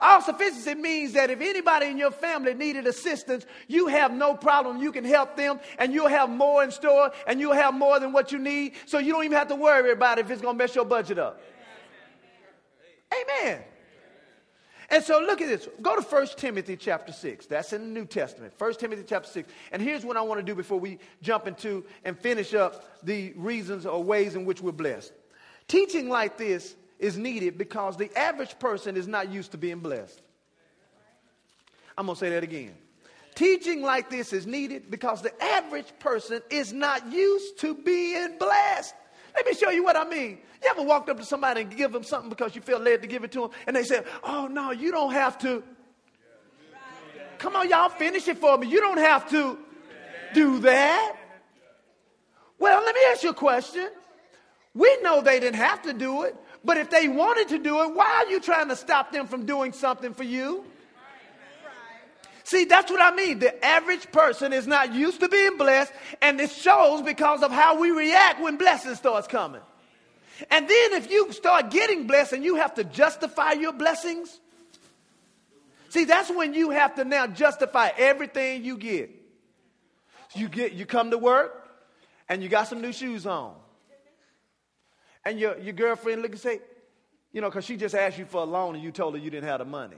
All 0.01 0.24
sufficiency 0.24 0.74
means 0.74 1.13
that 1.13 1.30
if 1.30 1.39
anybody 1.39 1.86
in 1.86 2.00
your 2.00 2.10
family 2.10 2.56
needed 2.56 2.88
assistance, 2.88 3.46
you 3.68 3.86
have 3.86 4.12
no 4.12 4.34
problem. 4.34 4.82
You 4.82 4.91
can 4.91 5.06
help 5.06 5.38
them 5.38 5.60
and 5.77 5.94
you'll 5.94 6.08
have 6.08 6.32
more 6.32 6.63
in 6.63 6.72
store 6.72 7.12
and 7.27 7.39
you'll 7.39 7.53
have 7.53 7.75
more 7.75 8.00
than 8.00 8.12
what 8.12 8.32
you 8.32 8.39
need. 8.39 8.74
So 8.88 8.98
you 8.98 9.13
don't 9.13 9.24
even 9.24 9.38
have 9.38 9.50
to 9.50 9.56
worry 9.56 9.91
about 9.91 10.18
if 10.18 10.32
it's 10.32 10.41
going 10.41 10.56
to 10.56 10.58
mess 10.58 10.74
your 10.74 10.86
budget 10.86 11.20
up. 11.20 11.39
Amen. 13.13 13.62
And 14.92 15.02
so 15.02 15.20
look 15.20 15.40
at 15.40 15.48
this. 15.48 15.70
Go 15.82 15.96
to 15.96 16.02
1 16.02 16.28
Timothy 16.36 16.76
chapter 16.76 17.14
6. 17.14 17.46
That's 17.46 17.72
in 17.72 17.82
the 17.82 18.00
New 18.00 18.06
Testament. 18.06 18.54
1 18.58 18.74
Timothy 18.74 19.04
chapter 19.08 19.30
6. 19.30 19.50
And 19.72 19.82
here's 19.82 20.04
what 20.04 20.18
I 20.18 20.22
want 20.22 20.42
to 20.42 20.46
do 20.46 20.54
before 20.54 20.82
we 20.82 21.00
jump 21.22 21.48
into 21.48 21.86
and 22.04 22.20
finish 22.20 22.54
up 22.54 23.02
the 23.02 23.32
reasons 23.38 23.86
or 23.86 24.04
ways 24.04 24.36
in 24.36 24.44
which 24.44 24.62
we're 24.62 24.74
blessed. 24.74 25.14
Teaching 25.70 26.10
like 26.10 26.38
this 26.38 26.76
is 27.00 27.18
needed 27.18 27.58
because 27.58 27.96
the 27.96 28.16
average 28.18 28.60
person 28.60 28.98
is 28.98 29.08
not 29.08 29.32
used 29.32 29.52
to 29.52 29.58
being 29.58 29.80
blessed. 29.80 30.22
I'm 31.98 32.06
going 32.06 32.18
to 32.18 32.20
say 32.20 32.30
that 32.32 32.44
again. 32.44 32.74
Teaching 33.34 33.82
like 33.82 34.10
this 34.10 34.34
is 34.34 34.46
needed 34.46 34.92
because 34.92 35.22
the 35.22 35.42
average 35.42 35.88
person 36.00 36.42
is 36.50 36.74
not 36.74 37.10
used 37.10 37.60
to 37.60 37.74
being 37.74 38.38
blessed. 38.38 38.94
Let 39.36 39.46
me 39.46 39.54
show 39.54 39.70
you 39.70 39.84
what 39.84 39.96
I 39.96 40.04
mean. 40.04 40.40
You 40.64 40.70
ever 40.70 40.84
walked 40.84 41.10
up 41.10 41.18
to 41.18 41.26
somebody 41.26 41.62
and 41.62 41.76
give 41.76 41.92
them 41.92 42.04
something 42.04 42.30
because 42.30 42.56
you 42.56 42.62
feel 42.62 42.80
led 42.80 43.02
to 43.02 43.08
give 43.08 43.24
it 43.24 43.32
to 43.34 43.42
them, 43.42 43.52
and 43.68 43.76
they 43.76 43.84
said, 43.84 44.06
"Oh 44.24 44.48
no, 44.48 44.72
you 44.72 44.92
don't 44.92 45.14
have 45.14 45.38
to." 45.40 45.64
Come 47.38 47.56
on, 47.56 47.70
y'all, 47.70 47.90
finish 47.90 48.28
it 48.28 48.38
for 48.38 48.58
me. 48.58 48.68
You 48.68 48.80
don't 48.82 49.00
have 49.00 49.28
to 49.32 49.58
do 50.34 50.60
that. 50.60 51.16
Well, 52.60 52.84
let 52.84 52.94
me 52.94 53.02
ask 53.08 53.24
you 53.24 53.32
a 53.32 53.34
question. 53.34 53.90
We 54.76 54.96
know 55.02 55.22
they 55.22 55.40
didn't 55.40 55.56
have 55.56 55.82
to 55.84 55.94
do 55.94 56.24
it, 56.24 56.36
but 56.64 56.78
if 56.78 56.92
they 56.92 57.08
wanted 57.08 57.48
to 57.50 57.58
do 57.58 57.82
it, 57.82 57.96
why 57.96 58.24
are 58.24 58.30
you 58.30 58.40
trying 58.40 58.70
to 58.70 58.76
stop 58.76 59.12
them 59.12 59.28
from 59.28 59.46
doing 59.46 59.74
something 59.74 60.14
for 60.14 60.24
you? 60.24 60.64
See, 62.51 62.65
that's 62.65 62.91
what 62.91 63.01
I 63.01 63.15
mean. 63.15 63.39
The 63.39 63.63
average 63.63 64.12
person 64.12 64.51
is 64.51 64.67
not 64.67 64.93
used 64.93 65.22
to 65.22 65.29
being 65.29 65.55
blessed, 65.55 65.93
and 66.22 66.38
it 66.41 66.51
shows 66.51 67.01
because 67.01 67.43
of 67.43 67.50
how 67.50 67.79
we 67.79 67.91
react 67.91 68.41
when 68.41 68.58
blessing 68.58 68.93
starts 68.96 69.25
coming. 69.25 69.62
And 70.50 70.67
then 70.67 70.93
if 70.96 71.10
you 71.10 71.31
start 71.31 71.72
getting 71.72 72.08
blessed 72.08 72.34
and 72.34 72.43
you 72.43 72.55
have 72.55 72.74
to 72.74 72.84
justify 72.84 73.53
your 73.53 73.72
blessings, 73.72 74.38
see, 75.88 76.03
that's 76.03 76.29
when 76.29 76.53
you 76.53 76.72
have 76.72 76.96
to 76.96 77.05
now 77.05 77.25
justify 77.25 77.91
everything 77.98 78.65
you 78.65 78.75
get. 78.75 79.12
You, 80.36 80.50
get, 80.50 80.74
you 80.74 80.86
come 80.86 81.12
to 81.12 81.17
work 81.17 81.70
and 82.27 82.43
you 82.43 82.50
got 82.50 82.67
some 82.67 82.81
new 82.81 82.91
shoes 82.91 83.25
on. 83.25 83.55
And 85.24 85.39
your, 85.39 85.58
your 85.58 85.74
girlfriend 85.74 86.22
look 86.22 86.31
and 86.31 86.41
say, 86.41 86.60
you 87.31 87.39
know, 87.39 87.48
because 87.48 87.63
she 87.63 87.77
just 87.77 87.96
asked 87.96 88.17
you 88.17 88.25
for 88.25 88.41
a 88.41 88.46
loan 88.46 88.75
and 88.75 88.84
you 88.84 88.91
told 88.91 89.13
her 89.13 89.22
you 89.22 89.29
didn't 89.29 89.48
have 89.48 89.60
the 89.60 89.65
money. 89.65 89.96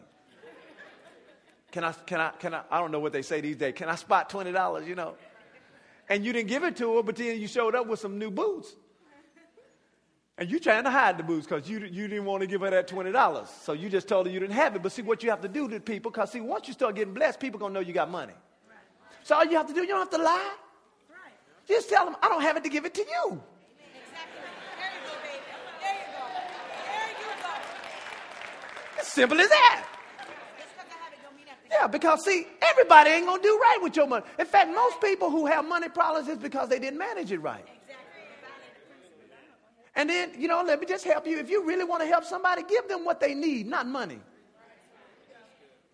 Can 1.74 1.84
I, 1.84 1.92
can 1.92 2.22
I, 2.22 2.30
can 2.38 2.54
I, 2.54 2.62
I 2.70 2.80
don't 2.80 2.92
know 2.92 3.00
what 3.00 3.14
they 3.14 3.24
say 3.24 3.42
these 3.42 3.56
days. 3.56 3.74
Can 3.76 3.90
I 3.90 3.96
spot 3.96 4.30
$20, 4.30 4.86
you 4.86 4.94
know? 4.94 5.16
And 6.08 6.24
you 6.24 6.32
didn't 6.32 6.50
give 6.50 6.64
it 6.64 6.78
to 6.78 6.98
her, 6.98 7.04
but 7.04 7.16
then 7.16 7.42
you 7.42 7.48
showed 7.48 7.74
up 7.74 7.88
with 7.88 8.00
some 8.00 8.20
new 8.20 8.30
boots. 8.30 8.76
And 10.38 10.52
you 10.52 10.60
trying 10.60 10.84
to 10.84 10.92
hide 10.92 11.18
the 11.18 11.24
boots 11.24 11.48
because 11.48 11.68
you, 11.68 11.80
you 11.80 12.08
didn't 12.08 12.26
want 12.26 12.42
to 12.42 12.48
give 12.48 12.62
her 12.62 12.70
that 12.70 12.88
$20. 12.88 13.48
So 13.48 13.74
you 13.74 13.90
just 13.90 14.08
told 14.08 14.28
her 14.28 14.32
you 14.32 14.40
didn't 14.40 14.54
have 14.54 14.76
it. 14.76 14.84
But 14.84 14.92
see 14.92 15.02
what 15.02 15.24
you 15.24 15.32
have 15.32 15.42
to 15.42 15.48
do 15.48 15.68
to 15.68 15.80
people, 15.80 16.12
because 16.12 16.32
see, 16.32 16.42
once 16.42 16.68
you 16.68 16.76
start 16.76 16.94
getting 16.94 17.16
blessed, 17.16 17.40
people 17.40 17.60
going 17.60 17.74
to 17.74 17.80
know 17.80 17.86
you 17.86 17.92
got 17.92 18.12
money. 18.12 18.34
So 19.24 19.34
all 19.34 19.44
you 19.44 19.58
have 19.58 19.66
to 19.66 19.74
do, 19.74 19.82
you 19.82 19.88
don't 19.88 20.00
have 20.00 20.12
to 20.12 20.24
lie. 20.24 20.54
Just 21.68 21.90
tell 21.90 22.06
them, 22.06 22.16
I 22.22 22.30
don't 22.30 22.44
have 22.44 22.56
it 22.56 22.64
to 22.66 22.70
give 22.70 22.86
it 22.86 22.94
to 22.94 23.02
you. 23.02 23.42
Exactly. 24.06 24.42
There 24.78 24.92
you 24.94 25.08
go, 25.08 25.14
baby. 25.24 25.42
There 25.82 25.94
you 25.96 26.06
go. 26.14 26.24
There 26.86 27.10
you 27.20 27.26
go. 27.42 29.02
As 29.02 29.08
simple 29.08 29.42
as 29.42 29.50
that. 29.50 29.93
Yeah, 31.74 31.88
because 31.88 32.24
see, 32.24 32.46
everybody 32.62 33.10
ain't 33.10 33.26
gonna 33.26 33.42
do 33.42 33.60
right 33.62 33.80
with 33.82 33.96
your 33.96 34.08
money. 34.08 34.24
In 34.38 34.46
fact, 34.46 34.74
most 34.74 35.02
people 35.02 35.32
who 35.32 35.48
have 35.48 35.66
money 35.66 35.90
problems 35.90 36.28
is 36.28 36.38
because 36.38 36.70
they 36.70 36.78
didn't 36.78 37.00
manage 37.00 37.32
it 37.32 37.40
right. 37.40 37.66
And 39.96 40.10
then, 40.10 40.32
you 40.38 40.48
know, 40.48 40.64
let 40.66 40.80
me 40.80 40.86
just 40.86 41.04
help 41.04 41.28
you. 41.28 41.40
If 41.40 41.50
you 41.50 41.66
really 41.66 41.84
want 41.84 42.02
to 42.02 42.08
help 42.08 42.24
somebody, 42.24 42.64
give 42.64 42.88
them 42.88 43.06
what 43.06 43.20
they 43.20 43.34
need, 43.34 43.68
not 43.68 43.88
money. 43.88 44.20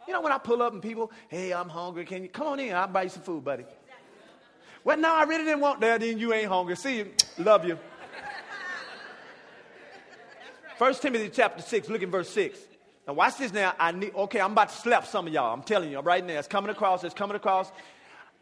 You 0.08 0.14
know, 0.14 0.22
when 0.22 0.32
I 0.32 0.38
pull 0.38 0.62
up 0.62 0.74
and 0.74 0.82
people, 0.82 1.12
hey, 1.28 1.54
I'm 1.54 1.70
hungry. 1.70 2.06
Can 2.06 2.24
you 2.24 2.30
come 2.30 2.48
on 2.48 2.60
in? 2.60 2.74
I'll 2.74 2.88
buy 2.88 3.04
you 3.04 3.10
some 3.10 3.24
food, 3.24 3.44
buddy. 3.44 3.66
Well, 4.84 4.98
no, 4.98 5.14
I 5.14 5.24
really 5.24 5.44
didn't 5.44 5.60
want 5.60 5.82
that. 5.82 6.00
Then 6.00 6.18
you 6.18 6.34
ain't 6.34 6.48
hungry. 6.48 6.76
See 6.76 6.98
you. 6.98 7.12
Love 7.38 7.66
you. 7.66 7.78
First 10.78 11.02
Timothy 11.02 11.30
chapter 11.30 11.62
6, 11.62 11.90
look 11.90 12.02
at 12.02 12.10
verse 12.10 12.30
6. 12.30 12.58
Now 13.10 13.14
watch 13.14 13.38
this 13.38 13.52
now. 13.52 13.74
I 13.80 13.92
need 13.92 14.14
okay, 14.14 14.40
I'm 14.40 14.52
about 14.52 14.70
to 14.70 14.76
slap 14.76 15.08
some 15.08 15.26
of 15.26 15.34
y'all. 15.34 15.52
I'm 15.52 15.64
telling 15.64 15.90
you 15.90 16.00
right 16.00 16.24
now. 16.24 16.38
It's 16.38 16.48
coming 16.48 16.70
across, 16.70 17.04
it's 17.04 17.16
coming 17.16 17.36
across. 17.36 17.72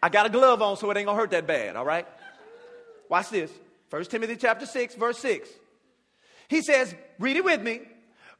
I 0.04 0.10
got 0.10 0.26
a 0.26 0.30
glove 0.30 0.62
on, 0.62 0.76
so 0.76 0.92
it 0.92 0.98
ain't 0.98 1.06
gonna 1.06 1.18
hurt 1.18 1.32
that 1.32 1.48
bad, 1.48 1.78
all 1.78 1.86
right? 1.86 2.06
Watch 3.08 3.30
this. 3.30 3.50
1 3.92 4.04
Timothy 4.04 4.36
chapter 4.36 4.66
6, 4.66 4.96
verse 4.96 5.20
6. 5.20 5.48
He 6.50 6.62
says, 6.62 6.94
read 7.18 7.38
it 7.38 7.46
with 7.46 7.62
me. 7.62 7.80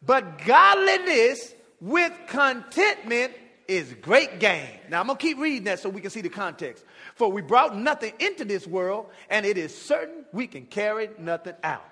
But 0.06 0.44
godliness 0.46 1.56
with 1.80 2.12
contentment 2.28 3.32
is 3.70 3.94
great 4.02 4.42
gain. 4.42 4.68
Now 4.90 5.00
I'm 5.00 5.08
to 5.08 5.16
keep 5.16 5.38
reading 5.38 5.64
that 5.64 5.80
so 5.80 5.88
we 5.88 6.02
can 6.02 6.10
see 6.10 6.20
the 6.20 6.28
context. 6.28 6.84
For 7.16 7.32
we 7.32 7.42
brought 7.42 7.74
nothing 7.74 8.12
into 8.20 8.44
this 8.44 8.68
world, 8.68 9.06
and 9.30 9.46
it 9.46 9.58
is 9.58 9.74
certain 9.74 10.26
we 10.34 10.48
can 10.48 10.66
carry 10.66 11.10
nothing 11.18 11.56
out. 11.64 11.86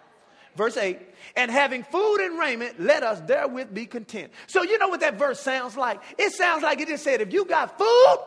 Verse 0.55 0.77
8, 0.77 0.99
and 1.35 1.51
having 1.51 1.83
food 1.83 2.17
and 2.21 2.39
raiment, 2.39 2.79
let 2.79 3.03
us 3.03 3.21
therewith 3.27 3.73
be 3.73 3.85
content. 3.85 4.31
So, 4.47 4.63
you 4.63 4.77
know 4.77 4.87
what 4.87 5.01
that 5.01 5.19
verse 5.19 5.39
sounds 5.39 5.75
like? 5.75 6.01
It 6.17 6.31
sounds 6.31 6.63
like 6.63 6.79
it 6.79 6.87
just 6.87 7.03
said, 7.03 7.19
if 7.19 7.33
you 7.33 7.43
got 7.43 7.77
food 7.77 8.17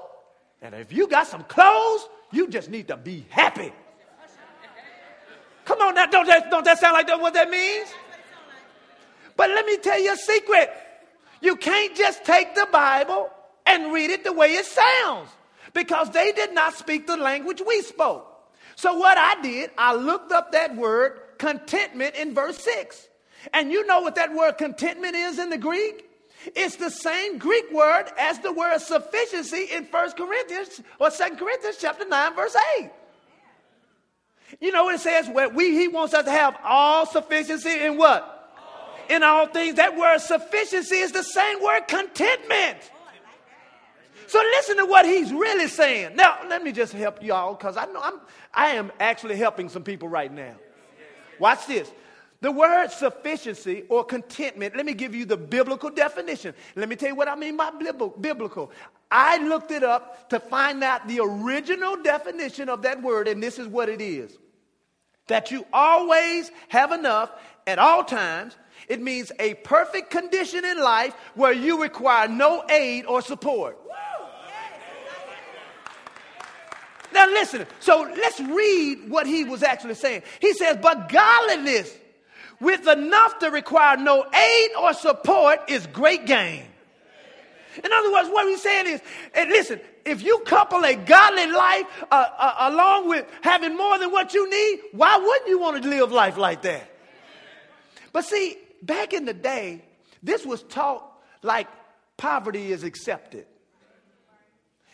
and 0.61 0.75
if 0.75 0.92
you 0.92 1.08
got 1.08 1.26
some 1.26 1.44
clothes, 1.44 2.06
you 2.30 2.49
just 2.49 2.68
need 2.68 2.88
to 2.88 2.99
be 2.99 3.25
happy. 3.30 3.73
Come 5.64 5.80
on 5.80 5.94
now, 5.94 6.06
don't 6.06 6.26
that, 6.26 6.50
don't 6.50 6.64
that 6.64 6.78
sound 6.78 6.94
like 6.94 7.06
that, 7.06 7.18
what 7.18 7.32
that 7.32 7.49
means? 7.49 7.88
But 9.37 9.50
let 9.50 9.64
me 9.64 9.78
tell 9.78 9.99
you 9.99 10.12
a 10.12 10.16
secret. 10.16 10.70
You 11.40 11.56
can't 11.56 11.97
just 11.97 12.25
take 12.25 12.54
the 12.54 12.66
Bible 12.70 13.30
and 13.64 13.92
read 13.92 14.11
it 14.11 14.25
the 14.25 14.32
way 14.32 14.49
it 14.54 14.66
sounds 14.66 15.30
because 15.73 16.11
they 16.11 16.32
did 16.32 16.52
not 16.52 16.75
speak 16.75 17.06
the 17.06 17.16
language 17.16 17.62
we 17.66 17.80
spoke. 17.82 18.26
So 18.76 18.94
what 18.99 19.16
I 19.16 19.40
did, 19.40 19.70
I 19.78 19.94
looked 19.94 20.32
up 20.32 20.52
that 20.52 20.76
word 20.76 21.20
contentment 21.38 22.14
in 22.16 22.35
verse 22.35 22.59
6. 22.59 23.09
And 23.52 23.71
you 23.71 23.87
know 23.87 24.00
what 24.00 24.16
that 24.16 24.35
word 24.35 24.59
contentment 24.59 25.14
is 25.14 25.38
in 25.38 25.50
the 25.50 25.59
Greek? 25.59 26.04
It's 26.54 26.76
the 26.76 26.90
same 26.90 27.38
Greek 27.38 27.71
word 27.73 28.07
as 28.18 28.38
the 28.40 28.52
word 28.52 28.78
sufficiency 28.78 29.68
in 29.73 29.85
1 29.85 30.12
Corinthians 30.12 30.80
or 31.00 31.11
2 31.11 31.37
Corinthians 31.37 31.76
chapter 31.80 32.07
9 32.07 32.37
verse 32.37 32.57
8. 32.80 32.90
You 34.61 34.73
know 34.73 34.85
what 34.85 34.95
it 34.95 35.00
says? 35.00 35.28
Where 35.28 35.49
we, 35.49 35.73
he 35.73 35.88
wants 35.88 36.14
us 36.14 36.25
to 36.25 36.30
have 36.30 36.57
all 36.64 37.07
sufficiency 37.07 37.85
in 37.85 37.97
what? 37.97 38.35
In 39.11 39.23
all 39.23 39.47
things. 39.47 39.76
That 39.76 39.97
word 39.97 40.18
sufficiency 40.21 40.97
is 40.97 41.12
the 41.12 41.23
same 41.23 41.62
word 41.62 41.83
contentment. 41.88 42.78
So 44.26 44.38
listen 44.38 44.76
to 44.78 44.87
what 44.87 45.07
he's 45.07 45.33
really 45.33 45.68
saying. 45.68 46.14
Now, 46.14 46.38
let 46.49 46.62
me 46.62 46.73
just 46.73 46.92
help 46.92 47.23
y'all 47.23 47.54
because 47.54 47.76
I 47.76 47.87
know 47.87 48.00
I'm, 48.02 48.21
I 48.52 48.68
am 48.71 48.92
actually 49.00 49.37
helping 49.37 49.68
some 49.68 49.83
people 49.83 50.09
right 50.09 50.33
now. 50.33 50.54
Watch 51.38 51.66
this. 51.66 51.90
The 52.40 52.52
word 52.52 52.90
sufficiency 52.90 53.85
or 53.88 54.04
contentment, 54.04 54.76
let 54.76 54.87
me 54.87 54.95
give 54.95 55.14
you 55.14 55.25
the 55.25 55.37
biblical 55.37 55.90
definition. 55.90 56.54
Let 56.76 56.88
me 56.88 56.95
tell 56.95 57.09
you 57.09 57.16
what 57.16 57.26
I 57.26 57.35
mean 57.35 57.57
by 57.57 57.71
biblical. 57.71 58.71
I 59.11 59.38
looked 59.38 59.73
it 59.73 59.83
up 59.83 60.28
to 60.30 60.38
find 60.38 60.85
out 60.85 61.09
the 61.09 61.21
original 61.21 61.97
definition 61.97 62.68
of 62.68 62.83
that 62.83 63.02
word, 63.02 63.26
and 63.26 63.42
this 63.42 63.59
is 63.59 63.66
what 63.66 63.88
it 63.88 64.00
is 64.00 64.38
that 65.28 65.50
you 65.50 65.64
always 65.73 66.50
have 66.68 66.90
enough 66.90 67.30
at 67.66 67.78
all 67.78 68.02
times. 68.02 68.57
It 68.88 69.02
means 69.02 69.30
a 69.38 69.54
perfect 69.54 70.11
condition 70.11 70.64
in 70.64 70.80
life 70.80 71.14
where 71.35 71.52
you 71.52 71.83
require 71.83 72.26
no 72.28 72.64
aid 72.71 73.04
or 73.04 73.21
support. 73.21 73.78
Now, 77.12 77.26
listen. 77.26 77.66
So 77.80 78.02
let's 78.16 78.40
read 78.40 79.08
what 79.08 79.26
he 79.26 79.44
was 79.44 79.62
actually 79.62 79.94
saying. 79.94 80.22
He 80.40 80.52
says, 80.54 80.78
But 80.80 81.08
godliness 81.08 81.94
with 82.60 82.86
enough 82.86 83.38
to 83.38 83.50
require 83.50 83.96
no 83.96 84.24
aid 84.24 84.70
or 84.80 84.92
support 84.92 85.60
is 85.68 85.86
great 85.88 86.26
gain. 86.26 86.64
In 87.84 87.92
other 87.92 88.12
words, 88.12 88.28
what 88.28 88.48
he's 88.48 88.62
saying 88.62 88.86
is, 88.86 89.00
and 89.34 89.50
listen, 89.50 89.80
if 90.04 90.22
you 90.22 90.40
couple 90.40 90.84
a 90.84 90.96
godly 90.96 91.46
life 91.46 91.86
uh, 92.10 92.26
uh, 92.38 92.70
along 92.72 93.08
with 93.08 93.26
having 93.42 93.76
more 93.76 93.98
than 93.98 94.10
what 94.10 94.34
you 94.34 94.50
need, 94.50 94.80
why 94.92 95.16
wouldn't 95.16 95.48
you 95.48 95.60
want 95.60 95.82
to 95.82 95.88
live 95.88 96.10
life 96.10 96.36
like 96.36 96.62
that? 96.62 96.90
But 98.12 98.24
see, 98.24 98.56
back 98.82 99.12
in 99.12 99.26
the 99.26 99.34
day, 99.34 99.84
this 100.22 100.44
was 100.44 100.62
taught 100.64 101.04
like 101.42 101.68
poverty 102.16 102.72
is 102.72 102.82
accepted. 102.82 103.46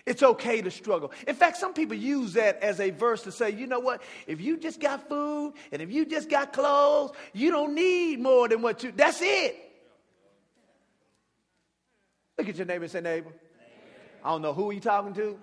It's 0.06 0.22
okay 0.22 0.60
to 0.60 0.70
struggle. 0.70 1.12
In 1.26 1.34
fact, 1.34 1.56
some 1.56 1.72
people 1.72 1.96
use 1.96 2.34
that 2.34 2.62
as 2.62 2.78
a 2.78 2.90
verse 2.90 3.22
to 3.22 3.32
say, 3.32 3.50
you 3.50 3.66
know 3.66 3.80
what? 3.80 4.02
If 4.26 4.40
you 4.40 4.58
just 4.58 4.78
got 4.78 5.08
food 5.08 5.54
and 5.72 5.80
if 5.80 5.90
you 5.90 6.04
just 6.04 6.28
got 6.28 6.52
clothes, 6.52 7.12
you 7.32 7.50
don't 7.50 7.74
need 7.74 8.20
more 8.20 8.48
than 8.48 8.60
what 8.60 8.82
you. 8.82 8.92
That's 8.92 9.20
it. 9.22 9.56
Look 12.38 12.48
at 12.48 12.56
your 12.56 12.66
neighbor 12.66 12.84
and 12.84 12.92
say, 12.92 13.00
neighbor. 13.00 13.30
I 14.22 14.30
don't 14.30 14.42
know 14.42 14.52
who 14.52 14.68
he 14.70 14.80
talking 14.80 15.14
to, 15.14 15.38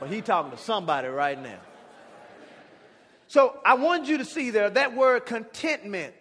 but 0.00 0.08
he 0.08 0.22
talking 0.22 0.52
to 0.52 0.58
somebody 0.58 1.08
right 1.08 1.40
now. 1.40 1.58
So 3.26 3.58
I 3.64 3.74
want 3.74 4.06
you 4.06 4.18
to 4.18 4.24
see 4.24 4.50
there 4.50 4.70
that 4.70 4.94
word 4.94 5.26
contentment 5.26 6.14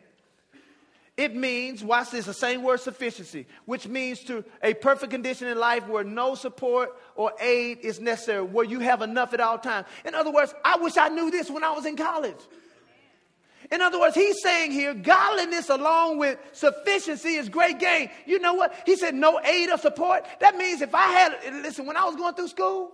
it 1.18 1.36
means, 1.36 1.84
watch 1.84 2.12
this, 2.12 2.26
the 2.26 2.34
same 2.34 2.64
word 2.64 2.80
sufficiency, 2.80 3.46
which 3.66 3.88
means 3.88 4.22
to 4.24 4.44
a 4.64 4.74
perfect 4.74 5.12
condition 5.12 5.48
in 5.48 5.60
life 5.60 5.88
where 5.88 6.04
no 6.04 6.36
support 6.36 6.98
or 7.16 7.34
aid 7.40 7.80
is 7.82 8.00
necessary, 8.00 8.44
where 8.44 8.66
you 8.66 8.80
have 8.80 9.02
enough 9.02 9.34
at 9.34 9.40
all 9.40 9.58
times. 9.58 9.88
In 10.06 10.16
other 10.16 10.32
words, 10.32 10.54
I 10.64 10.78
wish 10.78 10.98
I 10.98 11.10
knew 11.10 11.32
this 11.32 11.50
when 11.50 11.64
I 11.64 11.72
was 11.72 11.86
in 11.86 11.96
college. 11.96 12.40
In 13.72 13.82
other 13.82 14.00
words, 14.00 14.16
he's 14.16 14.42
saying 14.42 14.72
here, 14.72 14.94
godliness 14.94 15.70
along 15.70 16.18
with 16.18 16.38
sufficiency 16.52 17.36
is 17.36 17.48
great 17.48 17.80
gain. 17.80 18.10
You 18.26 18.40
know 18.40 18.54
what? 18.54 18.76
He 18.86 18.98
said 18.98 19.16
no 19.16 19.40
aid 19.42 19.70
or 19.70 19.78
support. 19.78 20.26
That 20.40 20.58
means 20.58 20.82
if 20.82 20.94
I 20.94 21.08
had, 21.08 21.38
listen, 21.64 21.86
when 21.86 21.96
I 21.96 22.04
was 22.04 22.18
going 22.18 22.34
through 22.34 22.50
school, 22.50 22.92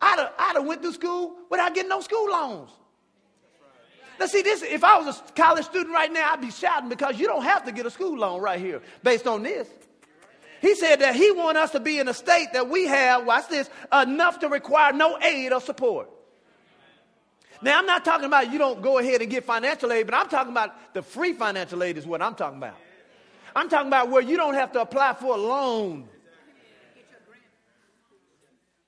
I'd 0.00 0.18
have, 0.18 0.32
I'd 0.38 0.56
have 0.56 0.66
went 0.66 0.82
through 0.82 0.92
school 0.92 1.36
without 1.50 1.74
getting 1.74 1.88
no 1.88 2.00
school 2.00 2.30
loans. 2.30 2.70
Now, 4.20 4.26
see, 4.26 4.42
this, 4.42 4.62
if 4.62 4.84
I 4.84 4.98
was 4.98 5.18
a 5.18 5.32
college 5.32 5.64
student 5.64 5.92
right 5.92 6.12
now, 6.12 6.32
I'd 6.32 6.40
be 6.40 6.52
shouting 6.52 6.88
because 6.88 7.18
you 7.18 7.26
don't 7.26 7.42
have 7.42 7.64
to 7.64 7.72
get 7.72 7.86
a 7.86 7.90
school 7.90 8.16
loan 8.16 8.40
right 8.40 8.60
here 8.60 8.80
based 9.02 9.26
on 9.26 9.42
this. 9.42 9.68
He 10.62 10.76
said 10.76 11.00
that 11.00 11.16
he 11.16 11.32
want 11.32 11.58
us 11.58 11.72
to 11.72 11.80
be 11.80 11.98
in 11.98 12.06
a 12.06 12.14
state 12.14 12.52
that 12.52 12.68
we 12.70 12.86
have, 12.86 13.26
watch 13.26 13.48
this, 13.48 13.68
enough 13.92 14.38
to 14.38 14.48
require 14.48 14.92
no 14.92 15.18
aid 15.20 15.52
or 15.52 15.60
support. 15.60 16.08
Now, 17.62 17.78
I'm 17.78 17.86
not 17.86 18.04
talking 18.04 18.26
about 18.26 18.52
you 18.52 18.58
don't 18.58 18.80
go 18.80 18.98
ahead 18.98 19.22
and 19.22 19.30
get 19.30 19.44
financial 19.44 19.92
aid, 19.92 20.06
but 20.06 20.14
I'm 20.14 20.28
talking 20.28 20.52
about 20.52 20.94
the 20.94 21.02
free 21.02 21.32
financial 21.32 21.82
aid 21.82 21.98
is 21.98 22.06
what 22.06 22.22
I'm 22.22 22.36
talking 22.36 22.58
about. 22.58 22.76
I'm 23.56 23.68
talking 23.68 23.88
about 23.88 24.08
where 24.08 24.22
you 24.22 24.36
don't 24.36 24.54
have 24.54 24.70
to 24.72 24.80
apply 24.80 25.14
for 25.14 25.34
a 25.34 25.36
loan. 25.36 26.08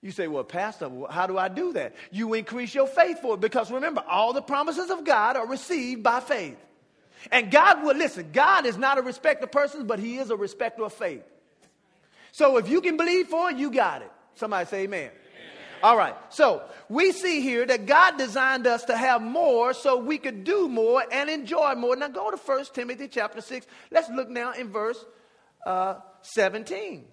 You 0.00 0.12
say, 0.12 0.28
well, 0.28 0.44
Pastor, 0.44 0.88
how 1.10 1.26
do 1.26 1.36
I 1.38 1.48
do 1.48 1.72
that? 1.72 1.96
You 2.12 2.34
increase 2.34 2.72
your 2.72 2.86
faith 2.86 3.20
for 3.20 3.34
it 3.34 3.40
because 3.40 3.72
remember, 3.72 4.04
all 4.08 4.32
the 4.32 4.42
promises 4.42 4.90
of 4.90 5.04
God 5.04 5.36
are 5.36 5.46
received 5.48 6.04
by 6.04 6.20
faith. 6.20 6.58
And 7.32 7.50
God 7.50 7.82
will, 7.82 7.96
listen, 7.96 8.30
God 8.32 8.64
is 8.64 8.78
not 8.78 8.98
a 8.98 9.02
respecter 9.02 9.44
of 9.44 9.52
persons, 9.52 9.84
but 9.84 9.98
He 9.98 10.18
is 10.18 10.30
a 10.30 10.36
respecter 10.36 10.84
of 10.84 10.92
faith. 10.92 11.24
So 12.34 12.56
if 12.56 12.68
you 12.68 12.80
can 12.80 12.96
believe 12.96 13.28
for 13.28 13.50
it, 13.50 13.58
you 13.58 13.70
got 13.70 14.02
it. 14.02 14.10
Somebody 14.34 14.66
say 14.66 14.82
amen. 14.82 15.12
All 15.84 15.96
right. 15.96 16.16
So 16.30 16.64
we 16.88 17.12
see 17.12 17.40
here 17.40 17.64
that 17.64 17.86
God 17.86 18.18
designed 18.18 18.66
us 18.66 18.86
to 18.86 18.96
have 18.96 19.22
more 19.22 19.72
so 19.72 19.98
we 19.98 20.18
could 20.18 20.42
do 20.42 20.68
more 20.68 21.04
and 21.12 21.30
enjoy 21.30 21.76
more. 21.76 21.94
Now 21.94 22.08
go 22.08 22.32
to 22.32 22.36
1 22.36 22.64
Timothy 22.74 23.06
chapter 23.06 23.40
6. 23.40 23.68
Let's 23.92 24.10
look 24.10 24.28
now 24.28 24.52
in 24.52 24.72
verse 24.72 25.04
uh, 25.64 26.00
17. 26.22 27.04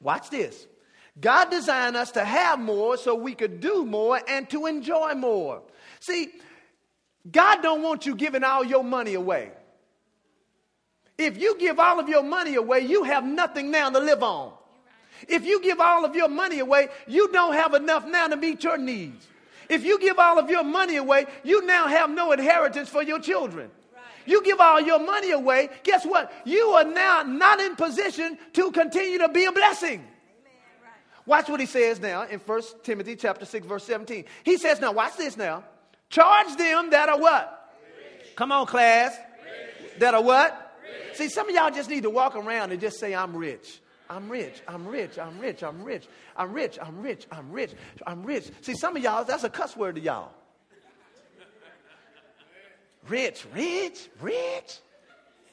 Watch 0.00 0.30
this. 0.30 0.64
God 1.20 1.50
designed 1.50 1.96
us 1.96 2.12
to 2.12 2.24
have 2.24 2.60
more 2.60 2.96
so 2.98 3.16
we 3.16 3.34
could 3.34 3.58
do 3.58 3.84
more 3.84 4.20
and 4.28 4.48
to 4.50 4.66
enjoy 4.66 5.14
more. 5.14 5.62
See, 5.98 6.28
God 7.28 7.62
don't 7.62 7.82
want 7.82 8.06
you 8.06 8.14
giving 8.14 8.44
all 8.44 8.62
your 8.62 8.84
money 8.84 9.14
away. 9.14 9.50
If 11.20 11.36
you 11.36 11.54
give 11.58 11.78
all 11.78 12.00
of 12.00 12.08
your 12.08 12.22
money 12.22 12.54
away, 12.54 12.80
you 12.80 13.02
have 13.02 13.26
nothing 13.26 13.70
now 13.70 13.90
to 13.90 13.98
live 13.98 14.22
on. 14.22 14.52
If 15.28 15.44
you 15.44 15.60
give 15.60 15.78
all 15.78 16.06
of 16.06 16.16
your 16.16 16.30
money 16.30 16.60
away, 16.60 16.88
you 17.06 17.28
don't 17.30 17.52
have 17.52 17.74
enough 17.74 18.06
now 18.06 18.28
to 18.28 18.36
meet 18.36 18.64
your 18.64 18.78
needs. 18.78 19.28
If 19.68 19.84
you 19.84 20.00
give 20.00 20.18
all 20.18 20.38
of 20.38 20.48
your 20.48 20.64
money 20.64 20.96
away, 20.96 21.26
you 21.44 21.66
now 21.66 21.88
have 21.88 22.08
no 22.08 22.32
inheritance 22.32 22.88
for 22.88 23.02
your 23.02 23.18
children. 23.18 23.70
You 24.24 24.42
give 24.42 24.60
all 24.60 24.80
your 24.80 24.98
money 24.98 25.32
away, 25.32 25.68
guess 25.82 26.06
what? 26.06 26.32
You 26.46 26.70
are 26.70 26.84
now 26.84 27.22
not 27.22 27.60
in 27.60 27.76
position 27.76 28.38
to 28.54 28.70
continue 28.72 29.18
to 29.18 29.28
be 29.28 29.44
a 29.44 29.52
blessing. 29.52 30.02
Watch 31.26 31.50
what 31.50 31.60
he 31.60 31.66
says 31.66 32.00
now 32.00 32.22
in 32.22 32.38
1 32.38 32.62
Timothy 32.82 33.14
chapter 33.14 33.44
6 33.44 33.66
verse 33.66 33.84
17. 33.84 34.24
He 34.42 34.56
says 34.56 34.80
now 34.80 34.92
watch 34.92 35.18
this 35.18 35.36
now. 35.36 35.64
Charge 36.08 36.56
them 36.56 36.88
that 36.90 37.10
are 37.10 37.20
what? 37.20 37.76
Rich. 37.98 38.36
Come 38.36 38.52
on 38.52 38.64
class. 38.64 39.14
Rich. 39.84 39.98
That 39.98 40.14
are 40.14 40.22
what? 40.22 40.68
See 41.14 41.28
some 41.28 41.48
of 41.48 41.54
y'all 41.54 41.70
just 41.70 41.90
need 41.90 42.02
to 42.04 42.10
walk 42.10 42.36
around 42.36 42.72
and 42.72 42.80
just 42.80 42.98
say 42.98 43.14
I'm 43.14 43.36
rich. 43.36 43.80
I'm 44.10 44.28
rich, 44.28 44.60
I'm 44.66 44.88
rich, 44.88 45.18
I'm 45.18 45.38
rich, 45.38 45.62
I'm 45.62 45.84
rich, 45.84 46.08
I'm 46.36 46.52
rich, 46.52 46.78
I'm 46.82 47.00
rich, 47.00 47.26
I'm 47.30 47.52
rich, 47.52 47.70
I'm 48.04 48.24
rich. 48.24 48.50
See, 48.60 48.74
some 48.74 48.96
of 48.96 49.02
y'all, 49.02 49.24
that's 49.24 49.44
a 49.44 49.48
cuss 49.48 49.76
word 49.76 49.94
to 49.94 50.00
y'all. 50.00 50.32
Rich, 53.06 53.46
rich, 53.54 54.08
rich, 54.20 54.78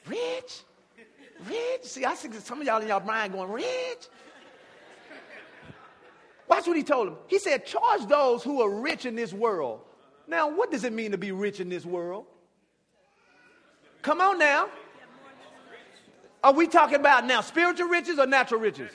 rich, 0.08 0.62
rich. 1.46 1.82
See, 1.82 2.04
I 2.04 2.14
see 2.16 2.32
some 2.32 2.60
of 2.60 2.66
y'all 2.66 2.82
in 2.82 2.88
y'all 2.88 2.98
mind 3.00 3.32
going, 3.32 3.50
rich. 3.50 4.08
Watch 6.48 6.66
what 6.66 6.76
he 6.76 6.82
told 6.82 7.08
him. 7.08 7.16
He 7.28 7.38
said, 7.38 7.64
charge 7.64 8.06
those 8.06 8.42
who 8.42 8.62
are 8.62 8.80
rich 8.80 9.06
in 9.06 9.14
this 9.14 9.32
world. 9.32 9.82
Now, 10.26 10.50
what 10.50 10.72
does 10.72 10.82
it 10.82 10.92
mean 10.92 11.12
to 11.12 11.18
be 11.18 11.30
rich 11.30 11.60
in 11.60 11.68
this 11.68 11.84
world? 11.86 12.26
Come 14.02 14.20
on 14.20 14.38
now. 14.38 14.68
Are 16.42 16.52
we 16.52 16.68
talking 16.68 16.96
about 16.96 17.26
now 17.26 17.40
spiritual 17.40 17.88
riches 17.88 18.18
or 18.18 18.26
natural 18.26 18.60
riches? 18.60 18.90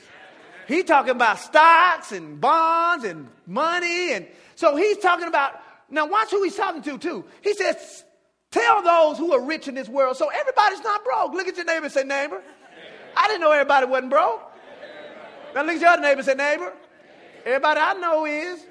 He 0.66 0.82
talking 0.82 1.10
about 1.10 1.38
stocks 1.38 2.12
and 2.12 2.40
bonds 2.40 3.04
and 3.04 3.28
money. 3.46 4.14
And 4.14 4.26
so 4.54 4.76
he's 4.76 4.98
talking 4.98 5.28
about, 5.28 5.60
now 5.90 6.06
watch 6.06 6.30
who 6.30 6.42
he's 6.42 6.56
talking 6.56 6.80
to 6.82 6.96
too. 6.96 7.24
He 7.42 7.52
says, 7.54 8.04
tell 8.50 8.82
those 8.82 9.18
who 9.18 9.32
are 9.32 9.42
rich 9.42 9.68
in 9.68 9.74
this 9.74 9.88
world. 9.88 10.16
So 10.16 10.28
everybody's 10.28 10.80
not 10.80 11.04
broke. 11.04 11.34
Look 11.34 11.48
at 11.48 11.56
your 11.56 11.66
neighbor 11.66 11.84
and 11.84 11.92
say, 11.92 12.04
neighbor. 12.04 12.42
I 13.16 13.28
didn't 13.28 13.42
know 13.42 13.52
everybody 13.52 13.86
wasn't 13.86 14.10
broke. 14.10 14.40
Now 15.54 15.62
look 15.62 15.76
at 15.76 15.80
your 15.80 15.90
other 15.90 16.02
neighbor 16.02 16.20
and 16.20 16.26
say, 16.26 16.34
neighbor. 16.34 16.72
Everybody 17.44 17.80
I 17.80 17.94
know 17.94 18.24
is. 18.24 18.66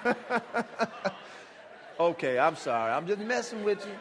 okay, 2.00 2.38
I'm 2.38 2.56
sorry. 2.56 2.92
I'm 2.92 3.06
just 3.06 3.20
messing 3.20 3.64
with 3.64 3.86
you. 3.86 3.92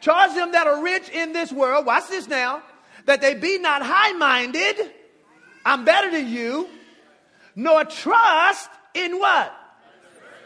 Charge 0.00 0.34
them 0.34 0.52
that 0.52 0.66
are 0.66 0.82
rich 0.82 1.08
in 1.10 1.32
this 1.32 1.52
world, 1.52 1.86
watch 1.86 2.08
this 2.08 2.26
now, 2.26 2.62
that 3.06 3.20
they 3.20 3.34
be 3.34 3.58
not 3.58 3.82
high 3.82 4.12
minded, 4.12 4.76
I'm 5.64 5.84
better 5.84 6.10
than 6.10 6.28
you, 6.28 6.68
nor 7.54 7.84
trust 7.84 8.70
in 8.94 9.18
what? 9.18 9.54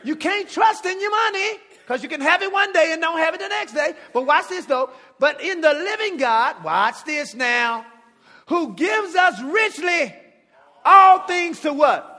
You 0.02 0.16
can't 0.16 0.49
trust 0.49 0.84
in 0.84 1.00
your 1.00 1.11
money 1.11 1.58
because 1.78 2.02
you 2.02 2.08
can 2.08 2.20
have 2.20 2.42
it 2.42 2.52
one 2.52 2.73
day 2.73 2.92
and 2.92 3.00
don't 3.00 3.18
have 3.18 3.35
it 3.35 3.40
the 3.40 3.48
next 3.48 3.72
day. 3.72 3.94
But 4.12 4.26
watch 4.26 4.48
this 4.48 4.66
though. 4.66 4.90
But 5.18 5.40
in 5.40 5.61
the 5.61 5.72
living 5.72 6.18
God, 6.18 6.62
watch 6.64 7.05
this 7.05 7.35
now, 7.35 7.87
who 8.46 8.74
gives 8.74 9.14
us 9.14 9.40
richly 9.40 10.14
all 10.85 11.20
things 11.26 11.61
to 11.61 11.72
what? 11.72 12.11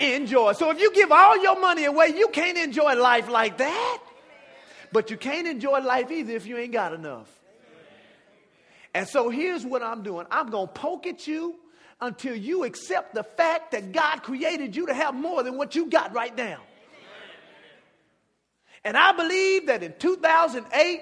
Enjoy. 0.00 0.52
So 0.54 0.70
if 0.70 0.80
you 0.80 0.92
give 0.92 1.12
all 1.12 1.40
your 1.40 1.60
money 1.60 1.84
away, 1.84 2.08
you 2.16 2.28
can't 2.28 2.58
enjoy 2.58 2.94
life 2.94 3.28
like 3.28 3.58
that. 3.58 3.98
But 4.94 5.10
you 5.10 5.16
can't 5.16 5.48
enjoy 5.48 5.80
life 5.80 6.12
either 6.12 6.34
if 6.34 6.46
you 6.46 6.56
ain't 6.56 6.72
got 6.72 6.92
enough. 6.92 7.28
And 8.94 9.08
so 9.08 9.28
here's 9.28 9.66
what 9.66 9.82
I'm 9.82 10.04
doing 10.04 10.24
I'm 10.30 10.50
going 10.50 10.68
to 10.68 10.72
poke 10.72 11.08
at 11.08 11.26
you 11.26 11.56
until 12.00 12.36
you 12.36 12.62
accept 12.62 13.12
the 13.12 13.24
fact 13.24 13.72
that 13.72 13.90
God 13.90 14.22
created 14.22 14.76
you 14.76 14.86
to 14.86 14.94
have 14.94 15.12
more 15.12 15.42
than 15.42 15.58
what 15.58 15.74
you 15.74 15.90
got 15.90 16.14
right 16.14 16.34
now. 16.36 16.58
And 18.84 18.96
I 18.96 19.10
believe 19.10 19.66
that 19.66 19.82
in 19.82 19.94
2008, 19.98 21.00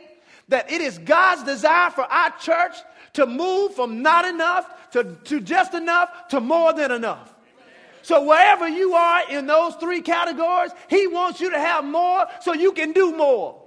that 0.48 0.72
it 0.72 0.80
is 0.80 0.96
God's 0.96 1.42
desire 1.42 1.90
for 1.90 2.04
our 2.04 2.30
church 2.38 2.74
to 3.12 3.26
move 3.26 3.74
from 3.74 4.00
not 4.00 4.24
enough 4.24 4.90
to, 4.92 5.18
to 5.24 5.38
just 5.38 5.74
enough 5.74 6.28
to 6.28 6.40
more 6.40 6.72
than 6.72 6.92
enough. 6.92 7.34
So 8.00 8.24
wherever 8.24 8.66
you 8.66 8.94
are 8.94 9.28
in 9.28 9.46
those 9.46 9.74
three 9.74 10.00
categories, 10.00 10.70
He 10.88 11.06
wants 11.08 11.42
you 11.42 11.50
to 11.50 11.58
have 11.58 11.84
more 11.84 12.24
so 12.40 12.54
you 12.54 12.72
can 12.72 12.92
do 12.92 13.14
more. 13.14 13.61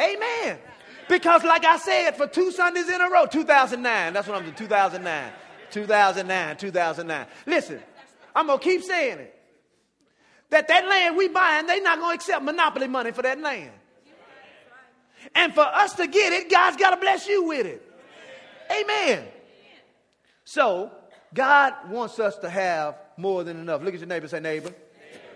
Amen. 0.00 0.58
Because, 1.08 1.44
like 1.44 1.64
I 1.64 1.78
said, 1.78 2.16
for 2.16 2.26
two 2.26 2.50
Sundays 2.52 2.88
in 2.88 3.00
a 3.00 3.10
row, 3.10 3.26
2009, 3.26 4.12
that's 4.12 4.26
what 4.26 4.36
I'm 4.36 4.44
doing, 4.44 4.54
2009, 4.54 5.32
2009, 5.70 6.56
2009. 6.56 7.26
Listen, 7.46 7.80
I'm 8.34 8.46
going 8.46 8.58
to 8.58 8.64
keep 8.64 8.82
saying 8.82 9.18
it. 9.18 9.38
That 10.50 10.68
that 10.68 10.86
land 10.86 11.16
we 11.16 11.28
buying, 11.28 11.66
they're 11.66 11.82
not 11.82 11.98
going 11.98 12.10
to 12.10 12.14
accept 12.14 12.44
monopoly 12.44 12.86
money 12.86 13.10
for 13.10 13.22
that 13.22 13.40
land. 13.40 13.72
And 15.34 15.54
for 15.54 15.62
us 15.62 15.94
to 15.94 16.06
get 16.06 16.32
it, 16.32 16.50
God's 16.50 16.76
got 16.76 16.90
to 16.90 16.96
bless 16.98 17.26
you 17.26 17.44
with 17.44 17.66
it. 17.66 17.82
Amen. 18.70 19.24
So, 20.44 20.90
God 21.32 21.74
wants 21.88 22.18
us 22.18 22.36
to 22.38 22.50
have 22.50 22.96
more 23.16 23.44
than 23.44 23.58
enough. 23.58 23.82
Look 23.82 23.94
at 23.94 24.00
your 24.00 24.08
neighbor 24.08 24.28
say, 24.28 24.40
neighbor. 24.40 24.72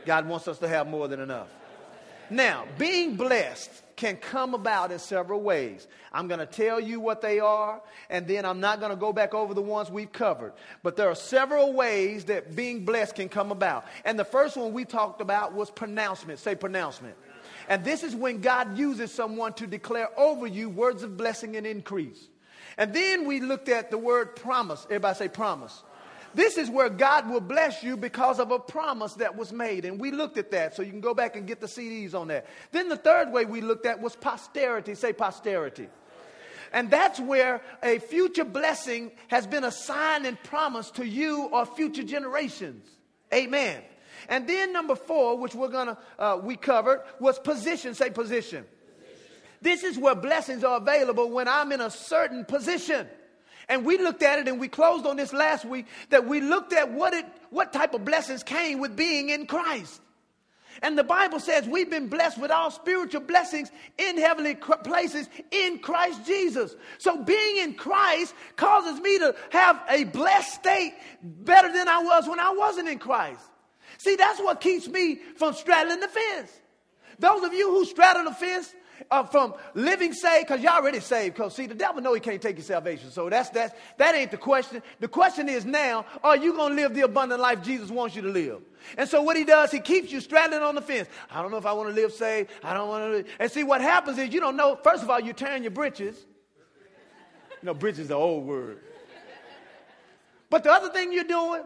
God 0.05 0.29
wants 0.29 0.49
us 0.49 0.59
to 0.59 0.69
have 0.69 0.87
more 0.87 1.09
than 1.09 1.21
enough. 1.21 1.49
Now, 2.31 2.65
being 2.79 3.17
blessed 3.17 3.71
can 3.97 4.17
come 4.17 4.55
about 4.55 4.93
in 4.93 4.99
several 4.99 5.41
ways. 5.41 5.87
I'm 6.13 6.29
going 6.29 6.41
to 6.41 6.47
tell 6.47 6.79
you 6.79 7.01
what 7.01 7.23
they 7.23 7.41
are, 7.41 7.81
and 8.11 8.27
then 8.27 8.45
I'm 8.45 8.61
not 8.61 8.79
going 8.79 8.91
to 8.91 8.97
go 8.97 9.13
back 9.13 9.35
over 9.35 9.55
the 9.55 9.63
ones 9.63 9.91
we've 9.91 10.13
covered. 10.13 10.53
But 10.83 10.97
there 10.97 11.09
are 11.09 11.15
several 11.15 11.73
ways 11.73 12.27
that 12.27 12.55
being 12.55 12.85
blessed 12.85 13.15
can 13.15 13.29
come 13.29 13.51
about. 13.51 13.87
And 14.05 14.19
the 14.19 14.25
first 14.25 14.57
one 14.57 14.73
we 14.73 14.85
talked 14.85 15.21
about 15.21 15.55
was 15.55 15.71
pronouncement. 15.71 16.39
Say 16.39 16.55
pronouncement. 16.55 17.17
And 17.69 17.85
this 17.85 18.03
is 18.03 18.15
when 18.15 18.41
God 18.41 18.79
uses 18.79 19.11
someone 19.13 19.55
to 19.55 19.67
declare 19.67 20.09
over 20.19 20.47
you 20.47 20.69
words 20.69 21.03
of 21.03 21.17
blessing 21.17 21.57
and 21.57 21.67
increase. 21.67 22.29
And 22.79 22.93
then 22.93 23.27
we 23.27 23.41
looked 23.41 23.69
at 23.69 23.91
the 23.91 23.99
word 23.99 24.37
promise. 24.37 24.85
Everybody 24.85 25.19
say 25.19 25.29
promise. 25.29 25.83
This 26.37 26.59
is 26.59 26.69
where 26.69 26.91
God 26.91 27.31
will 27.31 27.41
bless 27.41 27.83
you 27.83 27.97
because 27.97 28.39
of 28.39 28.51
a 28.51 28.59
promise 28.59 29.15
that 29.15 29.37
was 29.37 29.55
made. 29.55 29.87
And 29.87 29.99
we 29.99 30.11
looked 30.11 30.37
at 30.37 30.51
that. 30.51 30.77
So 30.77 30.83
you 30.83 30.91
can 30.91 31.01
go 31.01 31.15
back 31.15 31.35
and 31.35 31.47
get 31.47 31.61
the 31.61 31.67
CDs 31.67 32.15
on 32.15 32.29
that. 32.29 32.47
Then 32.73 32.91
the 32.91 32.97
third 32.99 33.33
way 33.33 33.47
we 33.47 33.63
looked 33.63 33.87
at 33.87 34.03
was 34.03 34.15
posterity. 34.15 34.95
Say 34.95 35.15
posterity. 35.15 35.89
And 36.75 36.91
that's 36.91 37.19
where 37.19 37.63
a 37.83 38.01
future 38.01 38.45
blessing 38.45 39.13
has 39.29 39.47
been 39.47 39.65
assigned 39.65 40.27
and 40.27 40.41
promised 40.43 40.97
to 40.97 41.07
you 41.07 41.45
or 41.45 41.65
future 41.65 42.03
generations. 42.03 42.87
Amen. 43.33 43.81
And 44.29 44.47
then 44.47 44.75
number 44.75 44.95
four, 44.95 45.39
which 45.39 45.55
we're 45.55 45.69
gonna 45.69 45.97
uh, 46.19 46.39
we 46.43 46.57
covered, 46.57 47.03
was 47.19 47.39
position. 47.39 47.95
Say 47.95 48.11
position. 48.11 48.67
position. 48.67 48.67
This 49.63 49.85
is 49.85 49.97
where 49.97 50.15
blessings 50.15 50.65
are 50.65 50.77
available 50.77 51.31
when 51.31 51.49
I'm 51.49 51.73
in 51.73 51.81
a 51.81 51.91
certain 51.91 52.45
position. 52.45 53.09
And 53.69 53.85
we 53.85 53.99
looked 53.99 54.23
at 54.23 54.39
it 54.39 54.49
and 54.49 54.61
we 54.61 54.69
closed 54.69 55.07
on 55.07 55.17
this 55.17 55.33
last 55.33 55.65
week 55.65 55.87
that 56.11 56.27
we 56.27 56.41
looked 56.41 56.73
at 56.73 56.93
what 56.93 57.15
it 57.15 57.27
what 57.51 57.73
type 57.73 57.95
of 57.95 58.05
blessings 58.05 58.43
came 58.43 58.79
with 58.81 58.97
being 58.97 59.31
in 59.31 59.47
Christ. 59.47 60.01
And 60.83 60.97
the 60.97 61.05
Bible 61.05 61.41
says 61.41 61.67
we've 61.67 61.91
been 61.91 62.09
blessed 62.09 62.39
with 62.39 62.51
all 62.51 62.71
spiritual 62.71 63.23
blessings 63.23 63.71
in 63.99 64.19
heavenly 64.19 64.55
places 64.55 65.29
in 65.51 65.79
Christ 65.79 66.27
Jesus. 66.27 66.77
So 66.99 67.23
being 67.23 67.59
in 67.59 67.75
Christ 67.75 68.35
causes 68.57 69.01
me 69.01 69.19
to 69.19 69.35
have 69.51 69.81
a 69.89 70.05
blessed 70.05 70.55
state 70.55 70.95
better 71.23 71.73
than 71.73 71.89
I 71.89 72.03
was 72.03 72.29
when 72.29 72.41
I 72.41 72.51
wasn't 72.51 72.89
in 72.89 72.99
Christ. 72.99 73.41
See, 73.99 74.17
that's 74.17 74.41
what 74.41 74.61
keeps 74.61 74.87
me 74.87 75.17
from 75.37 75.55
straddling 75.55 76.01
the 76.01 76.09
fence. 76.09 76.53
Those 77.19 77.45
of 77.45 77.55
you 77.55 77.71
who 77.71 77.85
straddle 77.87 78.25
the 78.25 78.33
fence, 78.33 78.75
uh, 79.11 79.25
from 79.25 79.55
living 79.75 80.13
saved, 80.13 80.49
because 80.49 80.63
y'all 80.63 80.75
already 80.75 81.01
saved. 81.01 81.35
Because 81.35 81.55
see, 81.55 81.67
the 81.67 81.75
devil 81.75 82.03
know 82.03 82.15
he 82.15 82.21
can't 82.21 82.41
take 82.41 82.57
your 82.57 82.65
salvation. 82.65 83.11
So 83.11 83.29
that's 83.29 83.51
that's 83.51 83.75
that 83.99 84.15
ain't 84.15 84.31
the 84.31 84.37
question. 84.37 84.83
The 85.01 85.09
question 85.09 85.49
is 85.49 85.65
now, 85.65 86.05
are 86.23 86.37
you 86.37 86.55
gonna 86.55 86.75
live 86.75 86.95
the 86.95 87.03
abundant 87.03 87.41
life 87.41 87.63
Jesus 87.63 87.91
wants 87.91 88.17
you 88.17 88.23
to 88.23 88.29
live? 88.29 88.61
And 88.97 89.09
so 89.09 89.23
what 89.23 89.37
he 89.37 89.45
does, 89.45 89.71
he 89.71 89.81
keeps 89.81 90.13
you 90.13 90.21
straddling 90.21 90.63
on 90.63 90.75
the 90.75 90.83
fence. 90.83 91.09
I 91.31 91.43
don't 91.43 91.51
know 91.51 91.57
if 91.57 91.67
I 91.67 91.73
want 91.73 91.89
to 91.89 91.95
live 91.95 92.13
saved. 92.13 92.51
I 92.63 92.75
don't 92.75 92.89
want 92.89 93.27
to. 93.27 93.33
And 93.39 93.51
see, 93.51 93.65
what 93.65 93.81
happens 93.81 94.19
is 94.19 94.33
you 94.33 94.41
don't 94.41 94.57
know. 94.57 94.79
First 94.83 95.03
of 95.03 95.11
all, 95.11 95.21
you're 95.21 95.35
tearing 95.35 95.63
your 95.63 95.73
britches. 95.73 96.25
You 97.63 97.67
know, 97.67 97.75
britches 97.75 98.01
is 98.01 98.09
the 98.09 98.15
old 98.15 98.47
word. 98.47 98.79
But 100.51 100.63
the 100.63 100.71
other 100.71 100.91
thing 100.91 101.13
you're 101.13 101.25
doing, 101.25 101.63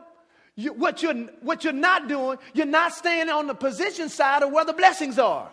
You, 0.56 0.72
what, 0.72 1.02
you're, 1.02 1.14
what 1.42 1.64
you're 1.64 1.72
not 1.72 2.08
doing, 2.08 2.38
you're 2.54 2.66
not 2.66 2.92
staying 2.92 3.30
on 3.30 3.46
the 3.46 3.54
position 3.54 4.08
side 4.08 4.42
of 4.42 4.50
where 4.52 4.64
the 4.64 4.72
blessings 4.72 5.18
are. 5.18 5.50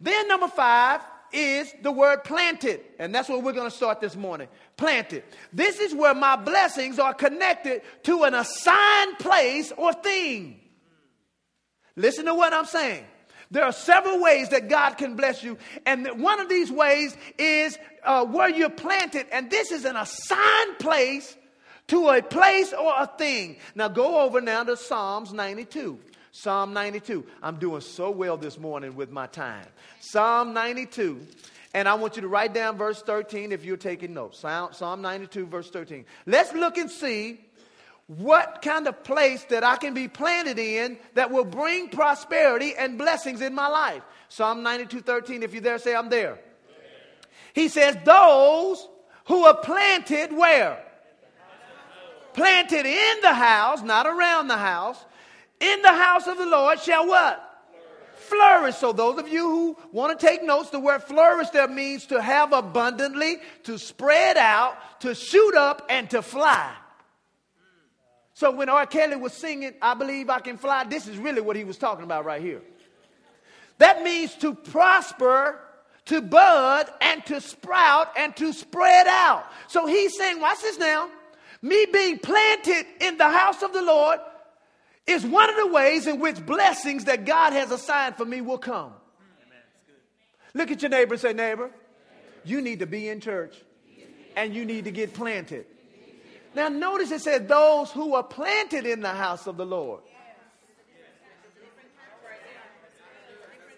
Then, 0.00 0.28
number 0.28 0.48
five 0.48 1.00
is 1.32 1.72
the 1.82 1.92
word 1.92 2.24
planted. 2.24 2.80
And 2.98 3.14
that's 3.14 3.28
what 3.28 3.42
we're 3.42 3.52
going 3.52 3.70
to 3.70 3.76
start 3.76 4.00
this 4.00 4.16
morning. 4.16 4.48
Planted. 4.76 5.24
This 5.52 5.78
is 5.78 5.94
where 5.94 6.14
my 6.14 6.36
blessings 6.36 6.98
are 6.98 7.14
connected 7.14 7.82
to 8.04 8.24
an 8.24 8.34
assigned 8.34 9.18
place 9.18 9.72
or 9.76 9.92
thing. 9.92 10.60
Listen 11.96 12.26
to 12.26 12.34
what 12.34 12.52
I'm 12.52 12.66
saying. 12.66 13.04
There 13.50 13.64
are 13.64 13.72
several 13.72 14.20
ways 14.20 14.50
that 14.50 14.68
God 14.68 14.96
can 14.96 15.16
bless 15.16 15.42
you. 15.42 15.58
And 15.84 16.22
one 16.22 16.38
of 16.40 16.48
these 16.48 16.70
ways 16.70 17.16
is 17.36 17.76
uh, 18.04 18.24
where 18.24 18.48
you're 18.48 18.70
planted. 18.70 19.26
And 19.32 19.50
this 19.50 19.72
is 19.72 19.84
an 19.84 19.96
assigned 19.96 20.78
place 20.78 21.36
to 21.88 22.08
a 22.08 22.22
place 22.22 22.72
or 22.72 22.94
a 22.96 23.06
thing. 23.18 23.56
Now 23.74 23.88
go 23.88 24.20
over 24.20 24.40
now 24.40 24.62
to 24.62 24.76
Psalms 24.76 25.32
92. 25.32 25.98
Psalm 26.32 26.72
92. 26.72 27.24
I'm 27.42 27.56
doing 27.56 27.80
so 27.80 28.10
well 28.10 28.36
this 28.36 28.58
morning 28.58 28.94
with 28.94 29.10
my 29.10 29.26
time. 29.26 29.66
Psalm 30.00 30.52
92. 30.52 31.20
And 31.74 31.88
I 31.88 31.94
want 31.94 32.16
you 32.16 32.22
to 32.22 32.28
write 32.28 32.52
down 32.52 32.76
verse 32.76 33.02
13 33.02 33.52
if 33.52 33.64
you're 33.64 33.76
taking 33.76 34.14
notes. 34.14 34.40
Psalm 34.40 35.02
92, 35.02 35.46
verse 35.46 35.70
13. 35.70 36.04
Let's 36.26 36.52
look 36.52 36.78
and 36.78 36.90
see 36.90 37.40
what 38.06 38.60
kind 38.62 38.88
of 38.88 39.04
place 39.04 39.44
that 39.44 39.62
I 39.62 39.76
can 39.76 39.94
be 39.94 40.08
planted 40.08 40.58
in 40.58 40.98
that 41.14 41.30
will 41.30 41.44
bring 41.44 41.88
prosperity 41.88 42.74
and 42.76 42.98
blessings 42.98 43.40
in 43.40 43.54
my 43.54 43.68
life. 43.68 44.02
Psalm 44.28 44.64
92, 44.64 45.00
13. 45.00 45.42
If 45.44 45.52
you're 45.52 45.62
there, 45.62 45.78
say, 45.78 45.94
I'm 45.94 46.08
there. 46.08 46.40
He 47.54 47.68
says, 47.68 47.96
Those 48.04 48.88
who 49.26 49.44
are 49.44 49.56
planted 49.56 50.32
where? 50.32 50.84
planted 52.32 52.86
in 52.86 53.20
the 53.22 53.34
house, 53.34 53.82
not 53.82 54.06
around 54.06 54.48
the 54.48 54.56
house, 54.56 55.04
in 55.60 55.82
the 55.82 55.92
house 55.92 56.26
of 56.26 56.38
the 56.38 56.46
Lord 56.46 56.80
shall 56.80 57.06
what? 57.06 57.46
Flourish. 58.14 58.76
So, 58.76 58.92
those 58.92 59.18
of 59.18 59.28
you 59.28 59.48
who 59.48 59.76
want 59.92 60.18
to 60.18 60.26
take 60.26 60.42
notes, 60.42 60.70
the 60.70 60.80
word 60.80 61.02
flourish 61.02 61.50
there 61.50 61.68
means 61.68 62.06
to 62.06 62.22
have 62.22 62.52
abundantly, 62.52 63.38
to 63.64 63.78
spread 63.78 64.36
out, 64.36 65.00
to 65.00 65.14
shoot 65.14 65.54
up, 65.54 65.86
and 65.90 66.08
to 66.10 66.22
fly. 66.22 66.72
So, 68.34 68.52
when 68.52 68.68
R. 68.68 68.86
Kelly 68.86 69.16
was 69.16 69.32
singing, 69.32 69.74
I 69.82 69.94
believe 69.94 70.30
I 70.30 70.38
can 70.38 70.56
fly, 70.56 70.84
this 70.84 71.08
is 71.08 71.18
really 71.18 71.40
what 71.40 71.56
he 71.56 71.64
was 71.64 71.76
talking 71.76 72.04
about 72.04 72.24
right 72.24 72.40
here. 72.40 72.62
That 73.78 74.02
means 74.02 74.34
to 74.36 74.54
prosper, 74.54 75.58
to 76.06 76.22
bud, 76.22 76.88
and 77.00 77.24
to 77.26 77.40
sprout, 77.40 78.08
and 78.16 78.34
to 78.36 78.52
spread 78.52 79.08
out. 79.08 79.44
So, 79.66 79.86
he's 79.86 80.16
saying, 80.16 80.40
watch 80.40 80.62
this 80.62 80.78
now. 80.78 81.10
Me 81.62 81.84
being 81.92 82.18
planted 82.18 82.86
in 83.00 83.18
the 83.18 83.28
house 83.28 83.62
of 83.62 83.72
the 83.72 83.82
Lord 83.82 84.20
is 85.10 85.24
one 85.24 85.50
of 85.50 85.56
the 85.56 85.66
ways 85.68 86.06
in 86.06 86.20
which 86.20 86.44
blessings 86.44 87.04
that 87.04 87.24
God 87.24 87.52
has 87.52 87.70
assigned 87.70 88.16
for 88.16 88.24
me 88.24 88.40
will 88.40 88.58
come. 88.58 88.92
Look 90.54 90.70
at 90.70 90.82
your 90.82 90.90
neighbor 90.90 91.14
and 91.14 91.20
say, 91.20 91.32
Neighbor, 91.32 91.70
you 92.44 92.60
need 92.60 92.80
to 92.80 92.86
be 92.86 93.08
in 93.08 93.20
church 93.20 93.56
and 94.36 94.54
you 94.54 94.64
need 94.64 94.84
to 94.84 94.90
get 94.90 95.14
planted. 95.14 95.66
Now, 96.54 96.68
notice 96.68 97.10
it 97.10 97.20
said, 97.20 97.48
Those 97.48 97.90
who 97.90 98.14
are 98.14 98.22
planted 98.22 98.86
in 98.86 99.00
the 99.00 99.10
house 99.10 99.46
of 99.46 99.56
the 99.56 99.66
Lord. 99.66 100.02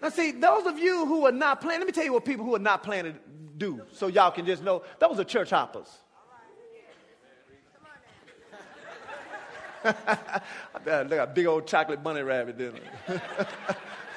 Now, 0.01 0.09
see, 0.09 0.31
those 0.31 0.65
of 0.65 0.77
you 0.77 1.05
who 1.05 1.25
are 1.27 1.31
not 1.31 1.61
planted, 1.61 1.79
let 1.79 1.87
me 1.87 1.93
tell 1.93 2.03
you 2.03 2.11
what 2.11 2.25
people 2.25 2.45
who 2.45 2.55
are 2.55 2.59
not 2.59 2.83
planted 2.83 3.15
do 3.57 3.81
so 3.93 4.07
y'all 4.07 4.31
can 4.31 4.45
just 4.45 4.63
know 4.63 4.83
those 4.99 5.19
are 5.19 5.23
church 5.23 5.51
hoppers. 5.51 5.87
Look 9.83 11.11
at 11.11 11.35
big 11.35 11.45
old 11.45 11.67
chocolate 11.67 12.03
bunny 12.03 12.21
rabbit, 12.21 12.57
didn't 12.57 12.83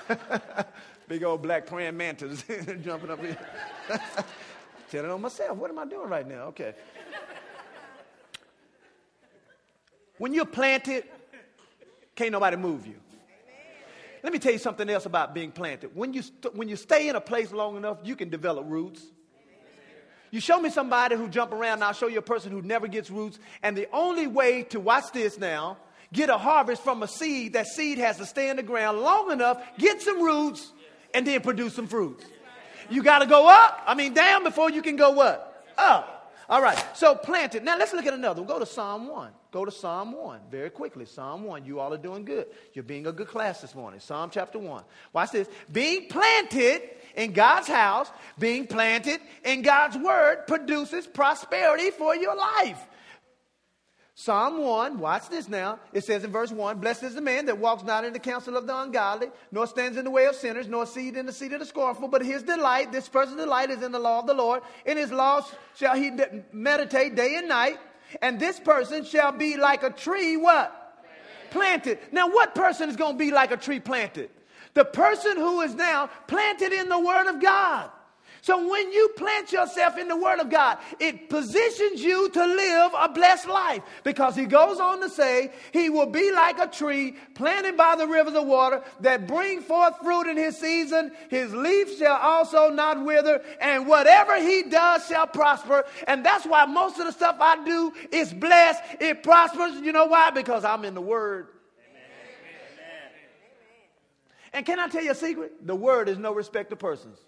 big 1.08 1.22
old 1.24 1.42
black 1.42 1.66
praying 1.66 1.96
mantis 1.96 2.44
jumping 2.82 3.10
up 3.10 3.20
here. 3.20 3.38
Telling 4.90 5.10
on 5.10 5.20
myself, 5.20 5.56
what 5.58 5.70
am 5.70 5.78
I 5.78 5.84
doing 5.84 6.08
right 6.08 6.26
now? 6.26 6.44
Okay. 6.44 6.74
When 10.18 10.32
you're 10.32 10.46
planted, 10.46 11.04
can't 12.14 12.32
nobody 12.32 12.56
move 12.56 12.86
you. 12.86 12.94
Let 14.22 14.32
me 14.32 14.38
tell 14.38 14.52
you 14.52 14.58
something 14.58 14.88
else 14.88 15.06
about 15.06 15.34
being 15.34 15.52
planted. 15.52 15.94
When 15.94 16.12
you, 16.12 16.22
st- 16.22 16.54
when 16.54 16.68
you 16.68 16.76
stay 16.76 17.08
in 17.08 17.16
a 17.16 17.20
place 17.20 17.52
long 17.52 17.76
enough, 17.76 17.98
you 18.02 18.16
can 18.16 18.30
develop 18.30 18.64
roots. 18.66 19.02
You 20.30 20.40
show 20.40 20.60
me 20.60 20.70
somebody 20.70 21.16
who 21.16 21.28
jump 21.28 21.52
around, 21.52 21.74
and 21.74 21.84
I'll 21.84 21.92
show 21.92 22.08
you 22.08 22.18
a 22.18 22.22
person 22.22 22.52
who 22.52 22.62
never 22.62 22.88
gets 22.88 23.10
roots. 23.10 23.38
And 23.62 23.76
the 23.76 23.88
only 23.92 24.26
way 24.26 24.64
to 24.64 24.80
watch 24.80 25.12
this 25.12 25.38
now, 25.38 25.78
get 26.12 26.30
a 26.30 26.38
harvest 26.38 26.82
from 26.82 27.02
a 27.02 27.08
seed, 27.08 27.52
that 27.54 27.66
seed 27.66 27.98
has 27.98 28.18
to 28.18 28.26
stay 28.26 28.50
in 28.50 28.56
the 28.56 28.62
ground 28.62 29.00
long 29.00 29.30
enough, 29.30 29.62
get 29.78 30.02
some 30.02 30.22
roots, 30.22 30.72
and 31.14 31.26
then 31.26 31.40
produce 31.40 31.74
some 31.74 31.86
fruits. 31.86 32.24
You 32.90 33.02
got 33.02 33.20
to 33.20 33.26
go 33.26 33.48
up, 33.48 33.82
I 33.86 33.94
mean 33.94 34.14
down 34.14 34.44
before 34.44 34.70
you 34.70 34.82
can 34.82 34.96
go 34.96 35.10
what? 35.10 35.64
Up. 35.76 36.32
All 36.48 36.62
right, 36.62 36.82
so 36.94 37.14
planted. 37.14 37.64
Now 37.64 37.76
let's 37.76 37.92
look 37.92 38.06
at 38.06 38.14
another 38.14 38.42
one. 38.42 38.48
Go 38.48 38.58
to 38.60 38.66
Psalm 38.66 39.08
1. 39.08 39.30
Go 39.56 39.64
to 39.64 39.70
Psalm 39.70 40.12
1 40.12 40.40
very 40.50 40.68
quickly. 40.68 41.06
Psalm 41.06 41.44
1. 41.44 41.64
You 41.64 41.80
all 41.80 41.90
are 41.94 41.96
doing 41.96 42.26
good. 42.26 42.44
You're 42.74 42.84
being 42.84 43.06
a 43.06 43.12
good 43.12 43.28
class 43.28 43.62
this 43.62 43.74
morning. 43.74 44.00
Psalm 44.00 44.28
chapter 44.30 44.58
1. 44.58 44.84
Watch 45.14 45.30
this. 45.30 45.48
Being 45.72 46.08
planted 46.10 46.82
in 47.16 47.32
God's 47.32 47.66
house, 47.66 48.10
being 48.38 48.66
planted 48.66 49.18
in 49.46 49.62
God's 49.62 49.96
word 49.96 50.46
produces 50.46 51.06
prosperity 51.06 51.90
for 51.90 52.14
your 52.14 52.36
life. 52.36 52.86
Psalm 54.18 54.62
1, 54.62 54.98
watch 54.98 55.28
this 55.30 55.48
now. 55.48 55.78
It 55.94 56.04
says 56.04 56.24
in 56.24 56.32
verse 56.32 56.50
1 56.50 56.78
Blessed 56.78 57.04
is 57.04 57.14
the 57.14 57.22
man 57.22 57.46
that 57.46 57.56
walks 57.56 57.82
not 57.82 58.04
in 58.04 58.12
the 58.12 58.18
counsel 58.18 58.58
of 58.58 58.66
the 58.66 58.78
ungodly, 58.78 59.28
nor 59.52 59.66
stands 59.66 59.96
in 59.96 60.04
the 60.04 60.10
way 60.10 60.26
of 60.26 60.34
sinners, 60.34 60.68
nor 60.68 60.84
seat 60.84 61.16
in 61.16 61.24
the 61.24 61.32
seat 61.32 61.54
of 61.54 61.60
the 61.60 61.66
scornful, 61.66 62.08
but 62.08 62.22
his 62.22 62.42
delight, 62.42 62.92
this 62.92 63.08
person's 63.08 63.38
delight, 63.38 63.70
is 63.70 63.82
in 63.82 63.92
the 63.92 63.98
law 63.98 64.18
of 64.18 64.26
the 64.26 64.34
Lord. 64.34 64.62
In 64.84 64.98
his 64.98 65.10
law 65.10 65.46
shall 65.74 65.96
he 65.96 66.10
meditate 66.52 67.14
day 67.14 67.36
and 67.36 67.48
night. 67.48 67.78
And 68.22 68.38
this 68.38 68.60
person 68.60 69.04
shall 69.04 69.32
be 69.32 69.56
like 69.56 69.82
a 69.82 69.90
tree, 69.90 70.36
what? 70.36 70.72
Planted. 71.50 71.98
Now, 72.12 72.28
what 72.28 72.54
person 72.54 72.88
is 72.88 72.96
going 72.96 73.14
to 73.14 73.18
be 73.18 73.30
like 73.30 73.50
a 73.50 73.56
tree 73.56 73.80
planted? 73.80 74.30
The 74.74 74.84
person 74.84 75.36
who 75.36 75.62
is 75.62 75.74
now 75.74 76.08
planted 76.26 76.72
in 76.72 76.88
the 76.88 76.98
Word 76.98 77.28
of 77.28 77.40
God. 77.40 77.90
So 78.46 78.70
when 78.70 78.92
you 78.92 79.08
plant 79.16 79.50
yourself 79.50 79.98
in 79.98 80.06
the 80.06 80.16
Word 80.16 80.38
of 80.38 80.50
God, 80.50 80.78
it 81.00 81.28
positions 81.28 82.00
you 82.00 82.28
to 82.28 82.46
live 82.46 82.92
a 82.96 83.08
blessed 83.08 83.48
life. 83.48 83.82
Because 84.04 84.36
he 84.36 84.44
goes 84.44 84.78
on 84.78 85.00
to 85.00 85.10
say, 85.10 85.50
he 85.72 85.90
will 85.90 86.06
be 86.06 86.30
like 86.30 86.60
a 86.60 86.68
tree 86.68 87.16
planted 87.34 87.76
by 87.76 87.96
the 87.96 88.06
rivers 88.06 88.34
of 88.34 88.46
water 88.46 88.84
that 89.00 89.26
bring 89.26 89.62
forth 89.62 89.98
fruit 90.00 90.30
in 90.30 90.36
his 90.36 90.56
season. 90.56 91.10
His 91.28 91.52
leaf 91.52 91.98
shall 91.98 92.18
also 92.18 92.70
not 92.70 93.04
wither, 93.04 93.42
and 93.60 93.88
whatever 93.88 94.40
he 94.40 94.62
does 94.70 95.04
shall 95.08 95.26
prosper. 95.26 95.84
And 96.06 96.24
that's 96.24 96.46
why 96.46 96.66
most 96.66 97.00
of 97.00 97.06
the 97.06 97.12
stuff 97.12 97.38
I 97.40 97.64
do 97.64 97.92
is 98.12 98.32
blessed. 98.32 98.80
It 99.00 99.24
prospers. 99.24 99.80
You 99.80 99.90
know 99.90 100.06
why? 100.06 100.30
Because 100.30 100.64
I'm 100.64 100.84
in 100.84 100.94
the 100.94 101.00
Word. 101.00 101.48
And 104.52 104.64
can 104.64 104.78
I 104.78 104.86
tell 104.86 105.02
you 105.02 105.10
a 105.10 105.16
secret? 105.16 105.66
The 105.66 105.74
word 105.74 106.08
is 106.08 106.16
no 106.16 106.32
respect 106.32 106.70
to 106.70 106.76
persons. 106.76 107.18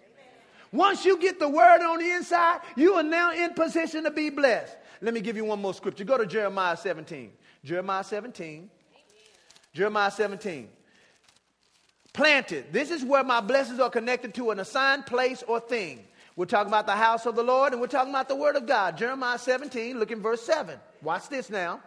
Once 0.71 1.05
you 1.05 1.17
get 1.17 1.39
the 1.39 1.49
word 1.49 1.81
on 1.81 1.99
the 1.99 2.11
inside, 2.11 2.59
you 2.75 2.93
are 2.93 3.03
now 3.03 3.31
in 3.31 3.53
position 3.53 4.03
to 4.03 4.11
be 4.11 4.29
blessed. 4.29 4.75
Let 5.01 5.13
me 5.13 5.21
give 5.21 5.35
you 5.35 5.45
one 5.45 5.61
more 5.61 5.73
scripture. 5.73 6.03
Go 6.03 6.17
to 6.17 6.25
Jeremiah 6.25 6.77
17. 6.77 7.31
Jeremiah 7.63 8.03
17. 8.03 8.69
Jeremiah 9.73 10.11
17. 10.11 10.69
Planted. 12.13 12.73
This 12.73 12.91
is 12.91 13.03
where 13.03 13.23
my 13.23 13.39
blessings 13.41 13.79
are 13.79 13.89
connected 13.89 14.33
to 14.35 14.51
an 14.51 14.59
assigned 14.59 15.05
place 15.05 15.43
or 15.47 15.59
thing. 15.59 16.05
We're 16.35 16.45
talking 16.45 16.69
about 16.69 16.85
the 16.85 16.95
house 16.95 17.25
of 17.25 17.35
the 17.35 17.43
Lord 17.43 17.73
and 17.73 17.81
we're 17.81 17.87
talking 17.87 18.11
about 18.11 18.29
the 18.29 18.35
word 18.35 18.55
of 18.55 18.65
God. 18.65 18.97
Jeremiah 18.97 19.37
17, 19.37 19.99
look 19.99 20.11
in 20.11 20.21
verse 20.21 20.41
7. 20.41 20.79
Watch 21.01 21.29
this 21.29 21.49
now. 21.49 21.81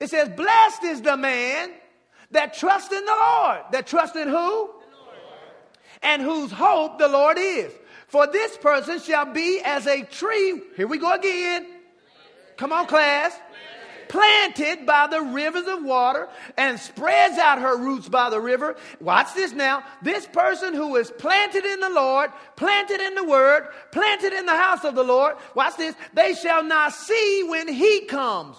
It 0.00 0.10
says, 0.10 0.28
Blessed 0.28 0.84
is 0.84 1.02
the 1.02 1.16
man 1.16 1.70
that 2.30 2.54
trust 2.54 2.92
in 2.92 3.04
the 3.04 3.16
Lord. 3.20 3.60
That 3.72 3.86
trust 3.86 4.16
in 4.16 4.28
who? 4.28 4.70
And 6.02 6.22
whose 6.22 6.50
hope 6.50 6.98
the 6.98 7.08
Lord 7.08 7.36
is. 7.38 7.72
For 8.10 8.26
this 8.26 8.56
person 8.56 8.98
shall 8.98 9.32
be 9.32 9.60
as 9.64 9.86
a 9.86 10.02
tree. 10.02 10.60
Here 10.76 10.86
we 10.86 10.98
go 10.98 11.12
again. 11.12 11.66
Come 12.56 12.72
on, 12.72 12.86
class. 12.86 13.32
Planted 14.08 14.84
by 14.84 15.06
the 15.06 15.20
rivers 15.20 15.68
of 15.68 15.84
water 15.84 16.28
and 16.56 16.80
spreads 16.80 17.38
out 17.38 17.60
her 17.60 17.78
roots 17.78 18.08
by 18.08 18.28
the 18.28 18.40
river. 18.40 18.74
Watch 19.00 19.34
this 19.34 19.52
now. 19.52 19.84
This 20.02 20.26
person 20.26 20.74
who 20.74 20.96
is 20.96 21.12
planted 21.12 21.64
in 21.64 21.78
the 21.78 21.90
Lord, 21.90 22.32
planted 22.56 23.00
in 23.00 23.14
the 23.14 23.22
word, 23.22 23.68
planted 23.92 24.32
in 24.32 24.44
the 24.44 24.56
house 24.56 24.82
of 24.84 24.96
the 24.96 25.04
Lord. 25.04 25.36
Watch 25.54 25.76
this. 25.76 25.94
They 26.12 26.34
shall 26.34 26.64
not 26.64 26.92
see 26.92 27.44
when 27.48 27.68
he 27.68 28.00
comes, 28.06 28.56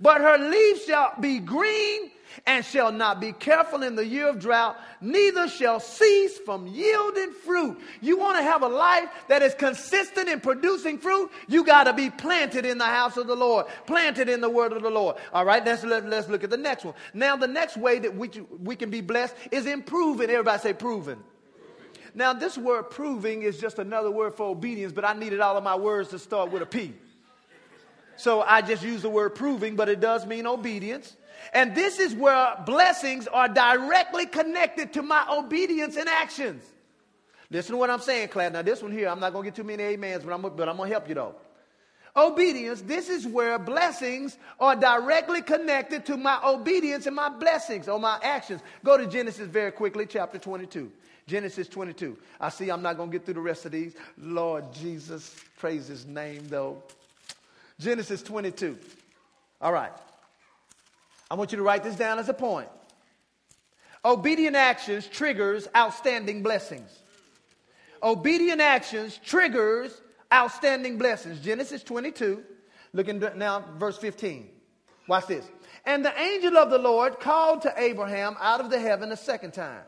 but 0.00 0.20
her 0.20 0.38
leaves 0.38 0.84
shall 0.84 1.14
be 1.20 1.38
green 1.38 2.10
and 2.44 2.64
shall 2.64 2.92
not 2.92 3.20
be 3.20 3.32
careful 3.32 3.82
in 3.82 3.94
the 3.94 4.04
year 4.04 4.28
of 4.28 4.38
drought, 4.38 4.76
neither 5.00 5.48
shall 5.48 5.80
cease 5.80 6.38
from 6.38 6.66
yielding 6.66 7.32
fruit. 7.32 7.78
You 8.00 8.18
want 8.18 8.36
to 8.38 8.42
have 8.42 8.62
a 8.62 8.68
life 8.68 9.08
that 9.28 9.42
is 9.42 9.54
consistent 9.54 10.28
in 10.28 10.40
producing 10.40 10.98
fruit? 10.98 11.30
You 11.48 11.64
got 11.64 11.84
to 11.84 11.92
be 11.92 12.10
planted 12.10 12.66
in 12.66 12.78
the 12.78 12.84
house 12.84 13.16
of 13.16 13.26
the 13.26 13.36
Lord, 13.36 13.66
planted 13.86 14.28
in 14.28 14.40
the 14.40 14.50
word 14.50 14.72
of 14.72 14.82
the 14.82 14.90
Lord. 14.90 15.16
All 15.32 15.44
right, 15.44 15.64
let's, 15.64 15.84
let, 15.84 16.04
us 16.04 16.10
let 16.10 16.24
us 16.24 16.28
look 16.28 16.44
at 16.44 16.50
the 16.50 16.56
next 16.56 16.84
one. 16.84 16.94
Now, 17.14 17.36
the 17.36 17.48
next 17.48 17.76
way 17.76 17.98
that 18.00 18.14
we, 18.14 18.28
we 18.62 18.76
can 18.76 18.90
be 18.90 19.00
blessed 19.00 19.34
is 19.50 19.66
improving. 19.66 20.30
Everybody 20.30 20.60
say 20.60 20.72
proven. 20.72 21.18
Now, 22.14 22.32
this 22.32 22.56
word 22.56 22.84
proving 22.84 23.42
is 23.42 23.58
just 23.58 23.78
another 23.78 24.10
word 24.10 24.34
for 24.34 24.46
obedience, 24.46 24.92
but 24.92 25.04
I 25.04 25.12
needed 25.12 25.40
all 25.40 25.56
of 25.56 25.64
my 25.64 25.76
words 25.76 26.08
to 26.10 26.18
start 26.18 26.50
with 26.50 26.62
a 26.62 26.66
P. 26.66 26.94
So 28.16 28.42
I 28.42 28.62
just 28.62 28.82
use 28.82 29.02
the 29.02 29.10
word 29.10 29.34
proving, 29.34 29.76
but 29.76 29.88
it 29.88 30.00
does 30.00 30.26
mean 30.26 30.46
obedience. 30.46 31.16
And 31.52 31.74
this 31.74 31.98
is 31.98 32.14
where 32.14 32.56
blessings 32.66 33.26
are 33.28 33.48
directly 33.48 34.26
connected 34.26 34.92
to 34.94 35.02
my 35.02 35.26
obedience 35.30 35.96
and 35.96 36.08
actions. 36.08 36.64
Listen 37.50 37.72
to 37.72 37.78
what 37.78 37.90
I'm 37.90 38.00
saying, 38.00 38.28
Clad. 38.28 38.52
Now, 38.52 38.62
this 38.62 38.82
one 38.82 38.90
here, 38.90 39.08
I'm 39.08 39.20
not 39.20 39.32
going 39.32 39.44
to 39.44 39.50
get 39.50 39.56
too 39.56 39.64
many 39.64 39.94
amens, 39.94 40.24
but 40.24 40.32
I'm, 40.32 40.42
but 40.42 40.68
I'm 40.68 40.76
going 40.76 40.88
to 40.88 40.94
help 40.94 41.08
you 41.08 41.14
though. 41.14 41.34
Obedience, 42.16 42.80
this 42.80 43.10
is 43.10 43.26
where 43.26 43.58
blessings 43.58 44.38
are 44.58 44.74
directly 44.74 45.42
connected 45.42 46.06
to 46.06 46.16
my 46.16 46.40
obedience 46.42 47.06
and 47.06 47.14
my 47.14 47.28
blessings 47.28 47.88
or 47.88 48.00
my 48.00 48.18
actions. 48.22 48.62
Go 48.82 48.96
to 48.96 49.06
Genesis 49.06 49.46
very 49.48 49.70
quickly, 49.70 50.06
chapter 50.06 50.38
22. 50.38 50.90
Genesis 51.26 51.68
22. 51.68 52.16
I 52.40 52.48
see 52.48 52.70
I'm 52.70 52.82
not 52.82 52.96
going 52.96 53.10
to 53.10 53.18
get 53.18 53.26
through 53.26 53.34
the 53.34 53.40
rest 53.40 53.66
of 53.66 53.72
these. 53.72 53.94
Lord 54.16 54.72
Jesus, 54.72 55.34
praise 55.58 55.88
his 55.88 56.06
name 56.06 56.48
though. 56.48 56.82
Genesis 57.78 58.22
22. 58.22 58.78
All 59.60 59.72
right. 59.72 59.92
I 61.30 61.34
want 61.34 61.52
you 61.52 61.58
to 61.58 61.62
write 61.62 61.82
this 61.82 61.96
down 61.96 62.18
as 62.18 62.28
a 62.28 62.34
point. 62.34 62.68
Obedient 64.04 64.54
actions 64.54 65.06
triggers 65.06 65.66
outstanding 65.76 66.42
blessings. 66.42 66.90
Obedient 68.02 68.60
actions 68.60 69.18
triggers 69.24 70.00
outstanding 70.32 70.98
blessings. 70.98 71.40
Genesis 71.40 71.82
22, 71.82 72.44
looking 72.92 73.22
now, 73.36 73.64
verse 73.78 73.98
15. 73.98 74.48
Watch 75.08 75.26
this. 75.26 75.44
And 75.84 76.04
the 76.04 76.20
angel 76.20 76.56
of 76.56 76.70
the 76.70 76.78
Lord 76.78 77.20
called 77.20 77.62
to 77.62 77.74
Abraham 77.76 78.36
out 78.40 78.60
of 78.60 78.70
the 78.70 78.78
heaven 78.78 79.10
a 79.12 79.16
second 79.16 79.52
time. 79.52 79.82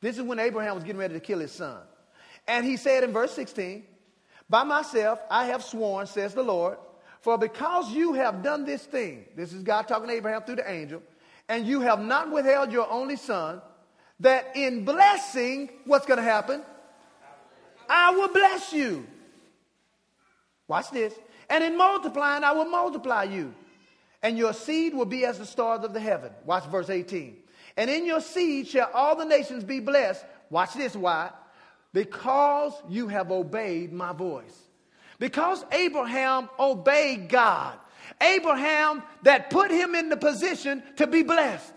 This 0.00 0.16
is 0.18 0.22
when 0.22 0.38
Abraham 0.38 0.74
was 0.74 0.84
getting 0.84 1.00
ready 1.00 1.14
to 1.14 1.20
kill 1.20 1.40
his 1.40 1.52
son. 1.52 1.78
And 2.46 2.64
he 2.64 2.76
said 2.76 3.02
in 3.02 3.12
verse 3.12 3.32
16, 3.32 3.84
By 4.48 4.64
myself 4.64 5.20
I 5.30 5.46
have 5.46 5.64
sworn, 5.64 6.06
says 6.06 6.34
the 6.34 6.42
Lord, 6.42 6.78
for 7.26 7.36
because 7.36 7.90
you 7.90 8.12
have 8.12 8.44
done 8.44 8.64
this 8.64 8.84
thing, 8.84 9.24
this 9.34 9.52
is 9.52 9.64
God 9.64 9.88
talking 9.88 10.06
to 10.06 10.14
Abraham 10.14 10.42
through 10.42 10.54
the 10.54 10.70
angel, 10.70 11.02
and 11.48 11.66
you 11.66 11.80
have 11.80 11.98
not 11.98 12.30
withheld 12.30 12.70
your 12.70 12.88
only 12.88 13.16
son, 13.16 13.60
that 14.20 14.52
in 14.54 14.84
blessing, 14.84 15.70
what's 15.86 16.06
going 16.06 16.18
to 16.18 16.22
happen? 16.22 16.62
I 17.88 18.12
will 18.12 18.28
bless 18.28 18.72
you. 18.72 19.08
Watch 20.68 20.92
this. 20.92 21.14
And 21.50 21.64
in 21.64 21.76
multiplying, 21.76 22.44
I 22.44 22.52
will 22.52 22.66
multiply 22.66 23.24
you. 23.24 23.52
And 24.22 24.38
your 24.38 24.52
seed 24.52 24.94
will 24.94 25.04
be 25.04 25.24
as 25.24 25.40
the 25.40 25.46
stars 25.46 25.84
of 25.84 25.94
the 25.94 26.00
heaven. 26.00 26.30
Watch 26.44 26.66
verse 26.66 26.90
18. 26.90 27.38
And 27.76 27.90
in 27.90 28.06
your 28.06 28.20
seed 28.20 28.68
shall 28.68 28.88
all 28.94 29.16
the 29.16 29.24
nations 29.24 29.64
be 29.64 29.80
blessed. 29.80 30.24
Watch 30.48 30.74
this, 30.74 30.94
why? 30.94 31.30
Because 31.92 32.72
you 32.88 33.08
have 33.08 33.32
obeyed 33.32 33.92
my 33.92 34.12
voice. 34.12 34.65
Because 35.18 35.64
Abraham 35.72 36.48
obeyed 36.58 37.28
God. 37.28 37.78
Abraham 38.20 39.02
that 39.22 39.50
put 39.50 39.70
him 39.70 39.94
in 39.94 40.08
the 40.08 40.16
position 40.16 40.82
to 40.96 41.06
be 41.06 41.22
blessed. 41.22 41.72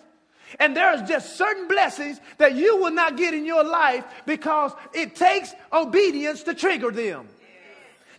And 0.60 0.76
there's 0.76 1.08
just 1.08 1.38
certain 1.38 1.68
blessings 1.68 2.20
that 2.38 2.56
you 2.56 2.78
will 2.78 2.92
not 2.92 3.18
get 3.18 3.34
in 3.34 3.46
your 3.46 3.64
life 3.64 4.04
because 4.26 4.72
it 4.94 5.16
takes 5.16 5.54
obedience 5.72 6.44
to 6.44 6.54
trigger 6.54 6.92
them. 6.92 7.28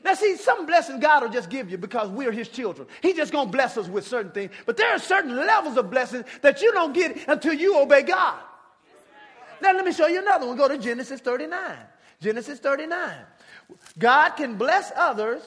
Now, 0.02 0.14
see, 0.14 0.36
some 0.36 0.64
blessings 0.64 1.02
God 1.02 1.22
will 1.22 1.30
just 1.30 1.50
give 1.50 1.70
you 1.70 1.76
because 1.76 2.08
we're 2.08 2.32
His 2.32 2.48
children. 2.48 2.88
He's 3.02 3.16
just 3.16 3.32
to 3.32 3.44
bless 3.46 3.76
us 3.76 3.88
with 3.88 4.06
certain 4.06 4.32
things. 4.32 4.52
But 4.64 4.76
there 4.76 4.90
are 4.90 4.98
certain 4.98 5.36
levels 5.36 5.76
of 5.76 5.90
blessings 5.90 6.24
that 6.40 6.62
you 6.62 6.72
don't 6.72 6.94
get 6.94 7.28
until 7.28 7.52
you 7.52 7.78
obey 7.78 8.02
God. 8.02 8.38
Now, 9.60 9.72
let 9.72 9.84
me 9.84 9.92
show 9.92 10.06
you 10.06 10.20
another 10.20 10.46
one. 10.46 10.56
Go 10.56 10.68
to 10.68 10.78
Genesis 10.78 11.20
39. 11.20 11.76
Genesis 12.22 12.58
39. 12.60 13.12
God 13.98 14.30
can 14.30 14.56
bless 14.56 14.92
others, 14.96 15.42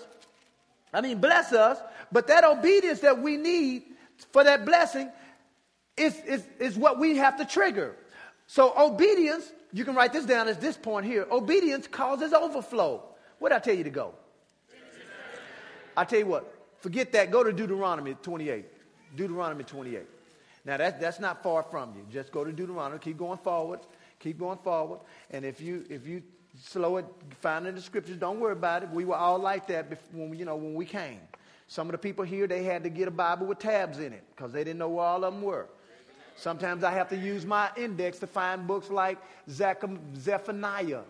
I 0.93 1.01
mean, 1.01 1.19
bless 1.19 1.53
us, 1.53 1.79
but 2.11 2.27
that 2.27 2.43
obedience 2.43 2.99
that 2.99 3.21
we 3.21 3.37
need 3.37 3.83
for 4.31 4.43
that 4.43 4.65
blessing 4.65 5.09
is, 5.97 6.19
is, 6.21 6.45
is 6.59 6.77
what 6.77 6.99
we 6.99 7.17
have 7.17 7.37
to 7.37 7.45
trigger. 7.45 7.95
So, 8.47 8.73
obedience, 8.77 9.51
you 9.71 9.85
can 9.85 9.95
write 9.95 10.13
this 10.13 10.25
down 10.25 10.47
as 10.47 10.57
this 10.57 10.77
point 10.77 11.05
here 11.05 11.25
obedience 11.31 11.87
causes 11.87 12.33
overflow. 12.33 13.03
What 13.39 13.49
did 13.49 13.55
I 13.55 13.59
tell 13.59 13.75
you 13.75 13.83
to 13.83 13.89
go? 13.89 14.13
I 15.95 16.05
tell 16.05 16.19
you 16.19 16.27
what, 16.27 16.53
forget 16.79 17.11
that. 17.13 17.31
Go 17.31 17.43
to 17.43 17.51
Deuteronomy 17.51 18.15
28. 18.15 18.65
Deuteronomy 19.15 19.63
28. 19.63 20.01
Now, 20.65 20.77
that, 20.77 20.99
that's 20.99 21.19
not 21.19 21.43
far 21.43 21.63
from 21.63 21.93
you. 21.95 22.05
Just 22.11 22.31
go 22.31 22.43
to 22.43 22.51
Deuteronomy. 22.51 22.99
Keep 22.99 23.17
going 23.17 23.37
forward. 23.37 23.81
Keep 24.19 24.39
going 24.39 24.57
forward. 24.59 24.99
And 25.29 25.43
if 25.43 25.59
you, 25.59 25.85
if 25.89 26.07
you 26.07 26.23
slow 26.63 26.97
it, 26.97 27.05
find 27.41 27.67
in 27.67 27.75
the 27.75 27.81
scriptures, 27.81 28.15
don't 28.15 28.39
worry 28.39 28.53
about 28.53 28.83
it. 28.83 28.89
We 28.89 29.05
were 29.05 29.15
all 29.15 29.37
like 29.37 29.67
that 29.67 29.89
before, 29.89 30.27
when, 30.27 30.39
you 30.39 30.45
know, 30.45 30.55
when 30.55 30.73
we 30.73 30.85
came. 30.85 31.19
Some 31.67 31.87
of 31.87 31.91
the 31.91 31.97
people 31.97 32.23
here, 32.23 32.47
they 32.47 32.63
had 32.63 32.83
to 32.83 32.89
get 32.89 33.07
a 33.07 33.11
Bible 33.11 33.47
with 33.47 33.59
tabs 33.59 33.99
in 33.99 34.13
it 34.13 34.23
because 34.35 34.53
they 34.53 34.63
didn't 34.63 34.79
know 34.79 34.89
where 34.89 35.05
all 35.05 35.23
of 35.23 35.33
them 35.33 35.41
were. 35.41 35.67
Sometimes 36.35 36.83
I 36.83 36.91
have 36.91 37.09
to 37.09 37.17
use 37.17 37.45
my 37.45 37.69
index 37.75 38.19
to 38.19 38.27
find 38.27 38.65
books 38.65 38.89
like 38.89 39.17
Zephaniah 39.49 41.01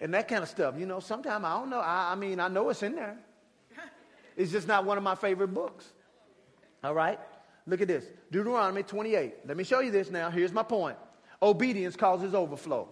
and 0.00 0.12
that 0.14 0.28
kind 0.28 0.42
of 0.42 0.48
stuff. 0.48 0.74
You 0.78 0.86
know, 0.86 1.00
sometimes 1.00 1.44
I 1.44 1.58
don't 1.58 1.70
know. 1.70 1.80
I, 1.80 2.12
I 2.12 2.14
mean, 2.14 2.40
I 2.40 2.48
know 2.48 2.68
it's 2.70 2.82
in 2.82 2.96
there. 2.96 3.16
It's 4.36 4.52
just 4.52 4.68
not 4.68 4.84
one 4.84 4.98
of 4.98 5.04
my 5.04 5.14
favorite 5.14 5.54
books. 5.54 5.92
All 6.82 6.94
right? 6.94 7.18
Look 7.66 7.80
at 7.80 7.88
this 7.88 8.04
Deuteronomy 8.30 8.82
28. 8.82 9.46
Let 9.46 9.56
me 9.56 9.64
show 9.64 9.80
you 9.80 9.90
this 9.90 10.10
now. 10.10 10.30
Here's 10.30 10.52
my 10.52 10.62
point 10.62 10.96
obedience 11.42 11.96
causes 11.96 12.34
overflow. 12.34 12.88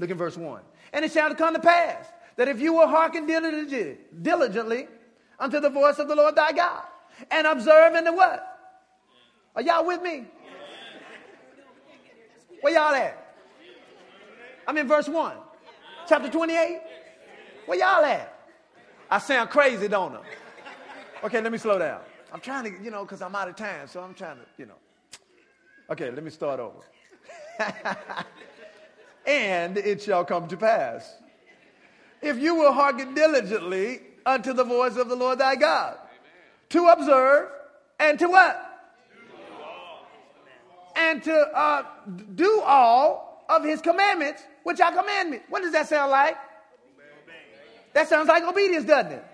Look 0.00 0.10
in 0.10 0.16
verse 0.16 0.36
1. 0.36 0.62
And 0.94 1.04
it 1.04 1.12
shall 1.12 1.32
come 1.34 1.54
to 1.54 1.60
pass 1.60 2.06
that 2.36 2.48
if 2.48 2.58
you 2.58 2.72
will 2.72 2.88
hearken 2.88 3.26
diligently, 3.26 3.98
diligently 4.22 4.88
unto 5.38 5.60
the 5.60 5.68
voice 5.70 5.98
of 5.98 6.08
the 6.08 6.16
Lord 6.16 6.34
thy 6.34 6.52
God 6.52 6.84
and 7.30 7.46
observe 7.46 7.94
in 7.94 8.04
the 8.04 8.12
what? 8.12 8.46
Are 9.54 9.62
y'all 9.62 9.86
with 9.86 10.00
me? 10.00 10.24
Where 12.62 12.72
y'all 12.72 12.94
at? 12.94 13.36
I'm 14.66 14.76
in 14.78 14.88
verse 14.88 15.08
1 15.08 15.36
chapter 16.08 16.28
28? 16.28 16.80
Where 17.66 17.78
y'all 17.78 18.04
at? 18.04 18.36
I 19.10 19.18
sound 19.18 19.50
crazy, 19.50 19.86
don't 19.86 20.16
I? 20.16 20.20
Okay, 21.24 21.40
let 21.40 21.52
me 21.52 21.58
slow 21.58 21.78
down. 21.78 22.00
I'm 22.32 22.40
trying 22.40 22.64
to, 22.64 22.82
you 22.82 22.90
know, 22.90 23.04
because 23.04 23.20
I'm 23.20 23.34
out 23.36 23.48
of 23.48 23.56
time, 23.56 23.86
so 23.86 24.00
I'm 24.00 24.14
trying 24.14 24.36
to, 24.38 24.42
you 24.56 24.66
know. 24.66 24.74
Okay, 25.90 26.10
let 26.10 26.24
me 26.24 26.30
start 26.30 26.58
over. 26.58 26.78
and 29.26 29.76
it 29.78 30.02
shall 30.02 30.24
come 30.24 30.48
to 30.48 30.56
pass. 30.56 31.14
If 32.22 32.38
you 32.38 32.54
will 32.54 32.72
hearken 32.72 33.14
diligently 33.14 34.00
unto 34.26 34.52
the 34.52 34.64
voice 34.64 34.96
of 34.96 35.08
the 35.08 35.16
Lord 35.16 35.38
thy 35.38 35.56
God, 35.56 35.94
Amen. 35.94 36.08
to 36.70 36.86
observe 36.88 37.48
and 37.98 38.18
to 38.18 38.28
what? 38.28 38.66
And 40.96 41.22
to 41.22 41.32
uh, 41.32 41.84
do 42.34 42.60
all 42.60 43.44
of 43.48 43.64
his 43.64 43.80
commandments 43.80 44.42
which 44.64 44.80
I 44.80 44.90
command 44.90 45.30
me. 45.30 45.40
What 45.48 45.62
does 45.62 45.72
that 45.72 45.88
sound 45.88 46.10
like? 46.10 46.36
That 47.92 48.08
sounds 48.08 48.28
like 48.28 48.44
obedience, 48.44 48.84
doesn't 48.84 49.12
it? 49.12 49.24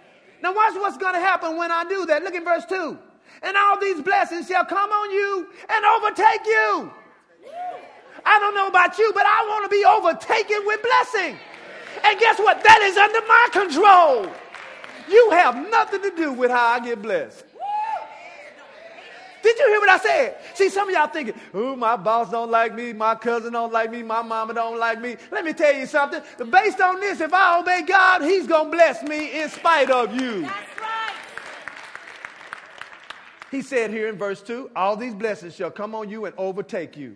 Now, 0.43 0.55
watch 0.55 0.75
what's 0.75 0.97
going 0.97 1.15
to 1.15 1.21
happen 1.21 1.57
when 1.57 1.71
I 1.71 1.85
do 1.85 2.07
that. 2.07 2.23
Look 2.23 2.35
at 2.35 2.45
verse 2.45 2.65
2. 2.67 2.99
And 3.43 3.57
all 3.57 3.81
these 3.81 4.01
blessings 4.01 4.49
shall 4.49 4.65
come 4.65 4.91
on 4.91 5.11
you 5.11 5.49
and 5.69 5.85
overtake 5.85 6.47
you. 6.47 6.93
I 8.27 8.39
don't 8.41 8.55
know 8.55 8.67
about 8.67 8.99
you, 8.99 9.13
but 9.15 9.25
I 9.25 9.47
want 9.49 9.65
to 9.65 9.71
be 9.71 9.85
overtaken 9.85 10.67
with 10.67 10.83
blessing. 10.83 11.39
And 12.05 12.19
guess 12.19 12.39
what? 12.39 12.63
That 12.63 12.81
is 12.83 12.97
under 12.97 13.21
my 13.27 13.49
control. 13.53 14.33
You 15.09 15.31
have 15.31 15.71
nothing 15.71 16.03
to 16.03 16.11
do 16.11 16.33
with 16.33 16.51
how 16.51 16.67
I 16.67 16.81
get 16.81 17.01
blessed. 17.01 17.45
Did 19.43 19.59
you 19.61 19.69
hear 19.69 19.79
what 19.79 19.89
I 19.91 19.99
said? 19.99 20.39
See, 20.55 20.69
some 20.69 20.89
of 20.89 20.95
y'all 20.95 21.07
thinking, 21.07 21.41
ooh, 21.55 21.77
my 21.77 21.97
boss 21.97 22.31
don't 22.31 22.51
like 22.51 22.75
me, 22.75 22.93
my 22.93 23.15
cousin 23.15 23.53
don't 23.53 23.73
like 23.73 23.93
me, 23.93 24.03
my 24.03 24.21
mama 24.21 24.55
don't 24.55 24.81
like 24.81 25.01
me. 25.01 25.17
Let 25.31 25.45
me 25.45 25.53
tell 25.53 25.73
you 25.73 25.87
something. 25.87 26.21
Based 26.51 26.81
on 26.81 26.99
this, 26.99 27.21
if 27.21 27.33
I 27.33 27.61
obey 27.61 27.83
God, 27.87 28.23
He's 28.23 28.49
going 28.49 28.73
to 28.73 28.77
bless 28.77 29.05
me 29.05 29.41
in 29.41 29.49
spite 29.49 29.89
of 29.89 30.13
you. 30.21 30.43
That's 30.43 30.81
right. 30.81 31.15
He 33.53 33.63
said 33.63 33.91
here 33.91 34.09
in 34.09 34.17
verse 34.17 34.43
2 34.43 34.73
All 34.75 34.97
these 34.97 35.15
blessings 35.15 35.55
shall 35.55 35.71
come 35.71 35.95
on 35.95 36.11
you 36.11 36.25
and 36.25 36.35
overtake 36.37 36.97
you 36.97 37.15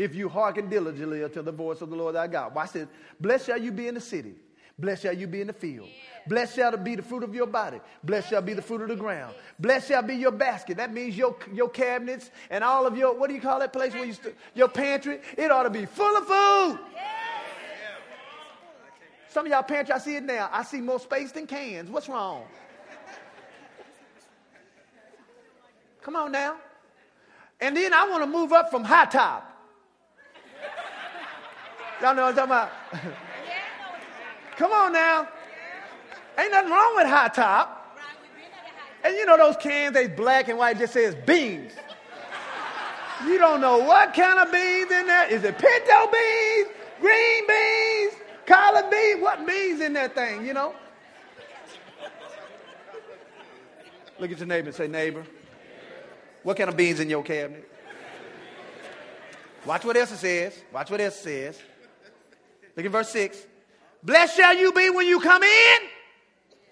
if 0.00 0.14
you 0.14 0.30
hearken 0.30 0.70
diligently 0.70 1.22
unto 1.22 1.42
the 1.42 1.52
voice 1.52 1.82
of 1.82 1.90
the 1.90 1.96
Lord 1.96 2.14
thy 2.14 2.26
God. 2.26 2.54
Watch 2.54 2.72
this. 2.72 2.88
Blessed 3.20 3.46
shall 3.46 3.60
you 3.60 3.70
be 3.70 3.86
in 3.86 3.94
the 3.94 4.00
city. 4.00 4.34
Blessed 4.78 5.02
shall 5.02 5.12
you 5.12 5.26
be 5.26 5.42
in 5.42 5.46
the 5.46 5.52
field. 5.52 5.88
Blessed 6.26 6.56
shall 6.56 6.74
be 6.78 6.94
the 6.94 7.02
fruit 7.02 7.22
of 7.22 7.34
your 7.34 7.46
body. 7.46 7.80
Blessed 8.02 8.30
shall 8.30 8.40
be 8.40 8.54
the 8.54 8.62
fruit 8.62 8.80
of 8.80 8.88
the 8.88 8.96
ground. 8.96 9.34
Blessed 9.58 9.88
shall 9.88 10.00
be 10.00 10.14
your 10.14 10.30
basket. 10.30 10.78
That 10.78 10.90
means 10.90 11.18
your, 11.18 11.36
your 11.52 11.68
cabinets 11.68 12.30
and 12.48 12.64
all 12.64 12.86
of 12.86 12.96
your, 12.96 13.14
what 13.14 13.28
do 13.28 13.34
you 13.34 13.42
call 13.42 13.58
that 13.60 13.74
place 13.74 13.92
where 13.92 14.06
you, 14.06 14.14
st- 14.14 14.34
your 14.54 14.68
pantry? 14.68 15.20
It 15.36 15.50
ought 15.50 15.64
to 15.64 15.70
be 15.70 15.84
full 15.84 16.16
of 16.16 16.26
food. 16.26 16.78
Some 19.28 19.44
of 19.44 19.52
y'all 19.52 19.62
pantry, 19.62 19.92
I 19.92 19.98
see 19.98 20.16
it 20.16 20.24
now. 20.24 20.48
I 20.50 20.62
see 20.62 20.80
more 20.80 20.98
space 20.98 21.30
than 21.30 21.46
cans. 21.46 21.90
What's 21.90 22.08
wrong? 22.08 22.46
Come 26.00 26.16
on 26.16 26.32
now. 26.32 26.56
And 27.60 27.76
then 27.76 27.92
I 27.92 28.08
want 28.08 28.22
to 28.22 28.26
move 28.26 28.54
up 28.54 28.70
from 28.70 28.82
high 28.82 29.04
top. 29.04 29.49
Y'all 32.00 32.14
know 32.14 32.22
what 32.22 32.38
I'm 32.38 32.48
talking 32.48 32.50
about? 32.50 32.70
Come 34.56 34.72
on 34.72 34.92
now. 34.92 35.28
Ain't 36.38 36.52
nothing 36.52 36.70
wrong 36.70 36.96
with 36.96 37.06
high 37.06 37.28
top. 37.28 37.98
And 39.02 39.14
you 39.16 39.26
know 39.26 39.36
those 39.36 39.56
cans, 39.56 39.94
they 39.94 40.06
black 40.06 40.48
and 40.48 40.58
white, 40.58 40.78
just 40.78 40.92
says 40.92 41.14
beans. 41.26 41.72
You 43.26 43.38
don't 43.38 43.60
know 43.60 43.78
what 43.78 44.14
kind 44.14 44.38
of 44.38 44.52
beans 44.52 44.90
in 44.90 45.06
there. 45.06 45.28
Is 45.28 45.44
it 45.44 45.58
pinto 45.58 46.10
beans, 46.10 46.68
green 47.00 47.46
beans, 47.46 48.14
collard 48.46 48.90
beans? 48.90 49.22
What 49.22 49.46
beans 49.46 49.80
in 49.80 49.92
that 49.94 50.14
thing, 50.14 50.46
you 50.46 50.54
know? 50.54 50.74
Look 54.18 54.30
at 54.30 54.38
your 54.38 54.46
neighbor 54.46 54.68
and 54.68 54.76
say, 54.76 54.86
neighbor, 54.86 55.24
what 56.42 56.56
kind 56.56 56.68
of 56.68 56.76
beans 56.76 57.00
in 57.00 57.08
your 57.08 57.22
cabinet? 57.22 57.66
Watch 59.66 59.84
what 59.84 59.96
else 59.96 60.12
it 60.12 60.18
says. 60.18 60.58
Watch 60.72 60.90
what 60.90 61.00
else 61.00 61.18
it 61.18 61.22
says. 61.22 61.58
Look 62.80 62.86
at 62.86 62.92
verse 62.92 63.10
6. 63.10 63.46
Blessed 64.02 64.36
shall 64.38 64.56
you 64.56 64.72
be 64.72 64.88
when 64.88 65.06
you 65.06 65.20
come 65.20 65.42
in, 65.42 65.78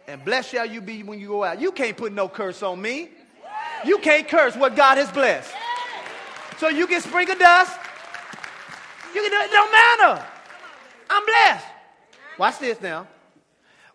and 0.06 0.24
blessed 0.24 0.52
shall 0.52 0.64
you 0.64 0.80
be 0.80 1.02
when 1.02 1.20
you 1.20 1.28
go 1.28 1.44
out. 1.44 1.60
You 1.60 1.70
can't 1.70 1.94
put 1.98 2.14
no 2.14 2.30
curse 2.30 2.62
on 2.62 2.80
me. 2.80 3.10
You 3.84 3.98
can't 3.98 4.26
curse 4.26 4.56
what 4.56 4.74
God 4.74 4.96
has 4.96 5.12
blessed. 5.12 5.52
So 6.56 6.68
you 6.70 6.86
can 6.86 7.02
sprinkle 7.02 7.36
dust. 7.36 7.78
You 9.14 9.22
can 9.22 9.32
it, 9.32 9.50
don't 9.50 9.70
matter. 9.70 10.24
I'm 11.10 11.26
blessed. 11.26 11.66
Watch 12.38 12.58
this 12.58 12.80
now. 12.80 13.06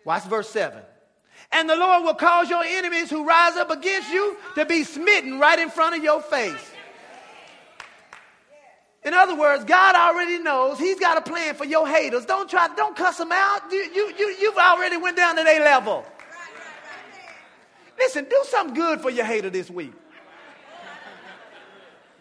Watch 0.04 0.22
verse 0.26 0.48
7. 0.50 0.80
And 1.50 1.68
the 1.68 1.74
Lord 1.74 2.04
will 2.04 2.14
cause 2.14 2.48
your 2.48 2.62
enemies 2.62 3.10
who 3.10 3.26
rise 3.26 3.56
up 3.56 3.72
against 3.72 4.12
you 4.12 4.36
to 4.54 4.64
be 4.64 4.84
smitten 4.84 5.40
right 5.40 5.58
in 5.58 5.68
front 5.68 5.96
of 5.96 6.04
your 6.04 6.22
face. 6.22 6.73
In 9.04 9.12
other 9.12 9.36
words, 9.36 9.64
God 9.64 9.94
already 9.94 10.38
knows 10.38 10.78
He's 10.78 10.98
got 10.98 11.18
a 11.18 11.20
plan 11.20 11.54
for 11.54 11.66
your 11.66 11.86
haters. 11.86 12.24
Don't 12.24 12.48
try, 12.48 12.68
don't 12.74 12.96
cuss 12.96 13.18
them 13.18 13.32
out. 13.32 13.70
You, 13.70 13.78
you, 13.94 14.14
you, 14.18 14.36
you've 14.40 14.56
already 14.56 14.96
went 14.96 15.16
down 15.16 15.36
to 15.36 15.44
their 15.44 15.60
level. 15.60 16.06
Listen, 17.98 18.24
do 18.24 18.42
something 18.44 18.74
good 18.74 19.00
for 19.00 19.10
your 19.10 19.26
hater 19.26 19.50
this 19.50 19.70
week. 19.70 19.92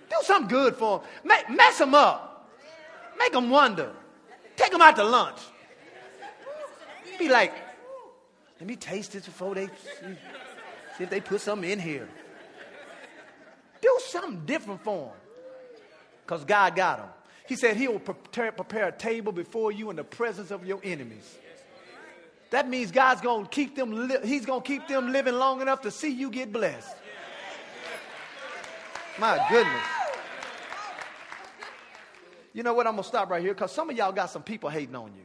Do 0.10 0.18
something 0.24 0.50
good 0.50 0.76
for 0.76 1.00
them. 1.00 1.08
Make, 1.24 1.50
mess 1.50 1.78
them 1.80 1.96
up. 1.96 2.52
Make 3.18 3.32
them 3.32 3.50
wonder. 3.50 3.92
Take 4.56 4.72
them 4.72 4.82
out 4.82 4.96
to 4.98 5.04
lunch. 5.04 5.40
Be 7.18 7.30
like, 7.30 7.54
let 8.60 8.68
me 8.68 8.76
taste 8.76 9.14
this 9.14 9.26
before 9.26 9.56
they 9.56 9.68
see, 9.68 10.16
see 10.98 11.04
if 11.06 11.10
they 11.10 11.22
put 11.22 11.42
something 11.42 11.70
in 11.70 11.80
here. 11.80 12.10
Do 13.82 14.00
something 14.06 14.46
different 14.46 14.84
for 14.84 15.08
them 15.08 15.23
because 16.26 16.46
God 16.46 16.76
got 16.76 16.98
them. 17.00 17.10
He 17.48 17.56
said 17.56 17.76
he 17.76 17.88
will 17.88 18.00
prepare, 18.00 18.52
prepare 18.52 18.88
a 18.88 18.92
table 18.92 19.32
before 19.32 19.72
you 19.72 19.90
in 19.90 19.96
the 19.96 20.04
presence 20.04 20.52
of 20.52 20.66
your 20.66 20.80
enemies. 20.84 21.38
That 22.52 22.70
means 22.70 22.92
God's 22.92 23.22
going 23.22 23.46
to 23.46 23.50
keep 23.50 23.76
them, 23.76 24.08
li- 24.08 24.20
he's 24.24 24.46
going 24.46 24.62
to 24.62 24.68
keep 24.68 24.88
them 24.88 25.12
living 25.12 25.34
long 25.34 25.62
enough 25.62 25.82
to 25.82 25.92
see 25.92 26.10
you 26.10 26.30
get 26.30 26.54
blessed. 26.54 26.96
My 29.20 29.46
goodness. 29.50 29.84
You 32.54 32.64
know 32.64 32.74
what? 32.74 32.86
I'm 32.86 32.94
going 32.94 33.04
to 33.04 33.08
stop 33.08 33.30
right 33.30 33.42
here 33.42 33.54
because 33.54 33.72
some 33.72 33.90
of 33.90 33.98
y'all 33.98 34.12
got 34.12 34.30
some 34.30 34.44
people 34.44 34.70
hating 34.70 34.96
on 34.96 35.12
you. 35.14 35.22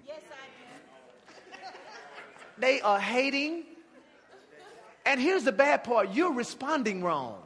They 2.59 2.81
are 2.81 2.99
hating. 2.99 3.65
And 5.07 5.21
here's 5.21 5.45
the 5.45 5.53
bad 5.53 5.85
part 5.85 6.13
you're 6.13 6.35
responding 6.35 7.03
wrong. 7.03 7.43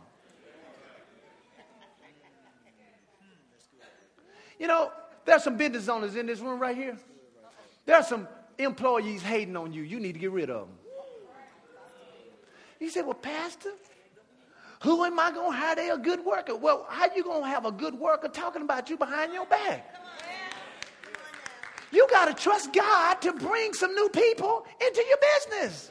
You 4.62 4.68
know, 4.68 4.92
there's 5.24 5.42
some 5.42 5.56
business 5.56 5.88
owners 5.88 6.14
in 6.14 6.26
this 6.26 6.38
room 6.38 6.60
right 6.60 6.76
here. 6.76 6.96
There 7.84 7.96
are 7.96 8.02
some 8.04 8.28
employees 8.58 9.20
hating 9.20 9.56
on 9.56 9.72
you. 9.72 9.82
You 9.82 9.98
need 9.98 10.12
to 10.12 10.20
get 10.20 10.30
rid 10.30 10.50
of 10.50 10.68
them. 10.68 10.76
You 12.78 12.88
say, 12.88 13.02
well, 13.02 13.14
Pastor, 13.14 13.72
who 14.84 15.04
am 15.04 15.18
I 15.18 15.32
going 15.32 15.50
to 15.50 15.58
hire? 15.58 15.74
They 15.74 15.90
a 15.90 15.98
good 15.98 16.24
worker. 16.24 16.54
Well, 16.54 16.86
how 16.88 17.12
you 17.12 17.24
going 17.24 17.42
to 17.42 17.48
have 17.48 17.66
a 17.66 17.72
good 17.72 17.94
worker 17.94 18.28
talking 18.28 18.62
about 18.62 18.88
you 18.88 18.96
behind 18.96 19.32
your 19.32 19.46
back? 19.46 19.96
You 21.90 22.06
got 22.08 22.26
to 22.26 22.34
trust 22.40 22.72
God 22.72 23.14
to 23.22 23.32
bring 23.32 23.74
some 23.74 23.92
new 23.96 24.10
people 24.10 24.64
into 24.80 25.04
your 25.08 25.18
business. 25.40 25.90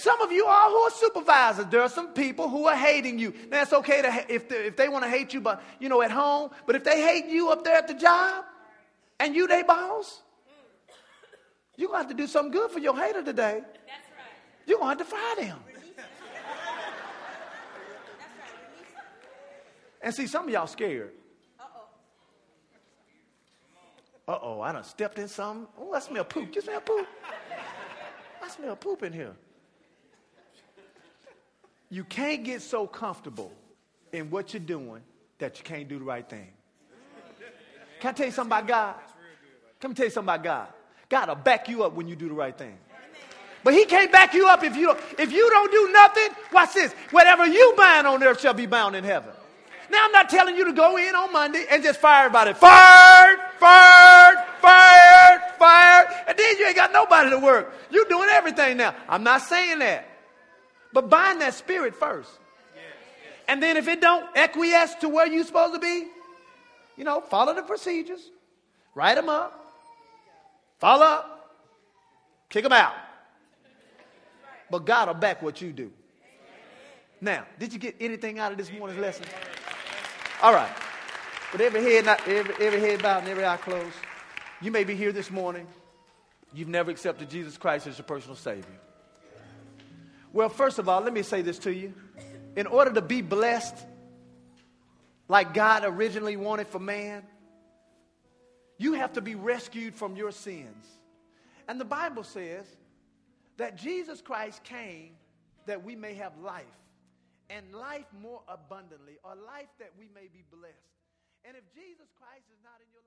Some 0.00 0.22
of 0.22 0.32
you 0.32 0.46
all 0.46 0.70
who 0.70 0.78
are 0.78 0.90
supervisors, 0.90 1.66
there 1.66 1.82
are 1.82 1.88
some 1.90 2.14
people 2.14 2.48
who 2.48 2.66
are 2.66 2.74
hating 2.74 3.18
you. 3.18 3.34
Now 3.50 3.60
it's 3.60 3.74
okay 3.74 4.00
to 4.00 4.24
if 4.34 4.48
they, 4.48 4.56
if 4.68 4.74
they 4.74 4.88
want 4.88 5.04
to 5.04 5.10
hate 5.10 5.34
you, 5.34 5.42
but 5.42 5.62
you 5.78 5.90
know 5.90 6.00
at 6.00 6.10
home. 6.10 6.52
But 6.64 6.74
if 6.74 6.84
they 6.84 7.02
hate 7.02 7.26
you 7.26 7.50
up 7.50 7.64
there 7.64 7.76
at 7.76 7.86
the 7.86 7.92
job, 7.92 8.46
and 9.18 9.36
you 9.36 9.46
they 9.46 9.62
boss, 9.62 10.22
you're 11.76 11.88
gonna 11.88 11.98
have 11.98 12.08
to 12.08 12.14
do 12.14 12.26
something 12.26 12.50
good 12.50 12.70
for 12.70 12.78
your 12.78 12.96
hater 12.96 13.22
today. 13.22 13.60
That's 13.60 14.08
right. 14.16 14.66
You're 14.66 14.78
gonna 14.78 14.88
have 14.88 14.98
to 15.00 15.04
fire 15.04 15.36
them. 15.36 15.58
And 20.00 20.14
see, 20.14 20.26
some 20.26 20.44
of 20.44 20.50
y'all 20.50 20.66
scared. 20.66 21.12
Uh 21.60 21.64
oh, 24.26 24.32
Uh 24.32 24.38
oh, 24.40 24.60
I 24.62 24.72
done 24.72 24.84
stepped 24.84 25.18
in 25.18 25.28
something. 25.28 25.66
Oh, 25.78 25.92
I 25.92 25.98
smell 25.98 26.24
poop. 26.24 26.54
You 26.54 26.62
smell 26.62 26.80
poop? 26.80 27.06
I 28.42 28.48
smell 28.48 28.76
poop 28.76 29.02
in 29.02 29.12
here. 29.12 29.36
You 31.90 32.04
can't 32.04 32.44
get 32.44 32.62
so 32.62 32.86
comfortable 32.86 33.52
in 34.12 34.30
what 34.30 34.54
you're 34.54 34.60
doing 34.60 35.02
that 35.38 35.58
you 35.58 35.64
can't 35.64 35.88
do 35.88 35.98
the 35.98 36.04
right 36.04 36.28
thing. 36.28 36.48
Can 38.00 38.10
I 38.10 38.12
tell 38.12 38.26
you 38.26 38.32
something 38.32 38.48
about 38.48 38.66
God? 38.66 38.94
Let 39.82 39.88
me 39.88 39.94
tell 39.94 40.06
you 40.06 40.10
something 40.10 40.34
about 40.34 40.44
God. 40.44 40.68
God 41.08 41.28
will 41.28 41.34
back 41.34 41.68
you 41.68 41.82
up 41.82 41.94
when 41.94 42.06
you 42.06 42.16
do 42.16 42.28
the 42.28 42.34
right 42.34 42.56
thing. 42.56 42.78
But 43.62 43.74
he 43.74 43.84
can't 43.84 44.10
back 44.10 44.32
you 44.32 44.48
up 44.48 44.62
if 44.62 44.76
you 44.76 44.86
don't, 44.86 45.00
if 45.18 45.32
you 45.32 45.50
don't 45.50 45.70
do 45.70 45.92
nothing. 45.92 46.28
Watch 46.52 46.74
this. 46.74 46.92
Whatever 47.10 47.46
you 47.46 47.74
bind 47.76 48.06
on 48.06 48.22
earth 48.22 48.40
shall 48.40 48.54
be 48.54 48.66
bound 48.66 48.94
in 48.96 49.04
heaven. 49.04 49.32
Now 49.90 49.98
I'm 50.04 50.12
not 50.12 50.30
telling 50.30 50.56
you 50.56 50.64
to 50.66 50.72
go 50.72 50.96
in 50.96 51.14
on 51.14 51.32
Monday 51.32 51.66
and 51.70 51.82
just 51.82 52.00
fire 52.00 52.26
everybody. 52.26 52.54
Fired, 52.54 53.38
fired, 53.58 54.36
fired, 54.60 55.40
fired. 55.58 56.08
And 56.28 56.38
then 56.38 56.58
you 56.58 56.66
ain't 56.66 56.76
got 56.76 56.92
nobody 56.92 57.30
to 57.30 57.38
work. 57.38 57.74
You're 57.90 58.04
doing 58.04 58.28
everything 58.32 58.76
now. 58.76 58.94
I'm 59.08 59.24
not 59.24 59.42
saying 59.42 59.80
that. 59.80 60.06
But 60.92 61.08
bind 61.08 61.40
that 61.40 61.54
spirit 61.54 61.94
first. 61.94 62.30
And 63.48 63.62
then 63.62 63.76
if 63.76 63.88
it 63.88 64.00
don't 64.00 64.26
acquiesce 64.36 64.94
to 64.96 65.08
where 65.08 65.26
you're 65.26 65.44
supposed 65.44 65.74
to 65.74 65.80
be, 65.80 66.06
you 66.96 67.04
know, 67.04 67.20
follow 67.20 67.54
the 67.54 67.62
procedures, 67.62 68.20
write 68.94 69.16
them 69.16 69.28
up, 69.28 69.74
follow 70.78 71.04
up, 71.04 71.56
kick 72.48 72.62
them 72.62 72.72
out. 72.72 72.94
But 74.70 74.84
God 74.84 75.08
will 75.08 75.14
back 75.14 75.42
what 75.42 75.60
you 75.60 75.72
do. 75.72 75.90
Now, 77.20 77.44
did 77.58 77.72
you 77.72 77.78
get 77.78 77.96
anything 78.00 78.38
out 78.38 78.52
of 78.52 78.58
this 78.58 78.72
morning's 78.72 79.00
lesson? 79.00 79.26
All 80.42 80.54
right. 80.54 80.70
With 81.52 81.60
every 81.60 81.82
head, 81.82 82.04
not, 82.04 82.26
every, 82.28 82.54
every 82.64 82.80
head 82.80 83.02
bowed 83.02 83.18
and 83.18 83.28
every 83.28 83.44
eye 83.44 83.56
closed, 83.56 83.96
you 84.60 84.70
may 84.70 84.84
be 84.84 84.94
here 84.94 85.12
this 85.12 85.30
morning. 85.30 85.66
You've 86.54 86.68
never 86.68 86.90
accepted 86.90 87.28
Jesus 87.28 87.58
Christ 87.58 87.86
as 87.86 87.98
your 87.98 88.04
personal 88.04 88.36
Savior. 88.36 88.78
Well, 90.32 90.48
first 90.48 90.78
of 90.78 90.88
all, 90.88 91.00
let 91.00 91.12
me 91.12 91.22
say 91.22 91.42
this 91.42 91.58
to 91.60 91.72
you. 91.72 91.92
In 92.56 92.66
order 92.66 92.92
to 92.92 93.02
be 93.02 93.22
blessed 93.22 93.76
like 95.28 95.54
God 95.54 95.82
originally 95.84 96.36
wanted 96.36 96.66
for 96.68 96.78
man, 96.78 97.22
you 98.78 98.94
have 98.94 99.12
to 99.14 99.20
be 99.20 99.34
rescued 99.34 99.94
from 99.94 100.16
your 100.16 100.32
sins. 100.32 100.86
And 101.68 101.80
the 101.80 101.84
Bible 101.84 102.24
says 102.24 102.66
that 103.58 103.76
Jesus 103.76 104.20
Christ 104.20 104.64
came 104.64 105.12
that 105.66 105.84
we 105.84 105.94
may 105.94 106.14
have 106.14 106.32
life, 106.38 106.64
and 107.50 107.74
life 107.74 108.06
more 108.22 108.40
abundantly, 108.48 109.18
or 109.22 109.34
life 109.36 109.68
that 109.78 109.90
we 109.98 110.08
may 110.14 110.26
be 110.32 110.42
blessed. 110.50 110.90
And 111.44 111.56
if 111.56 111.62
Jesus 111.74 112.08
Christ 112.18 112.46
is 112.50 112.58
not 112.64 112.80
in 112.80 112.88
your 112.90 112.99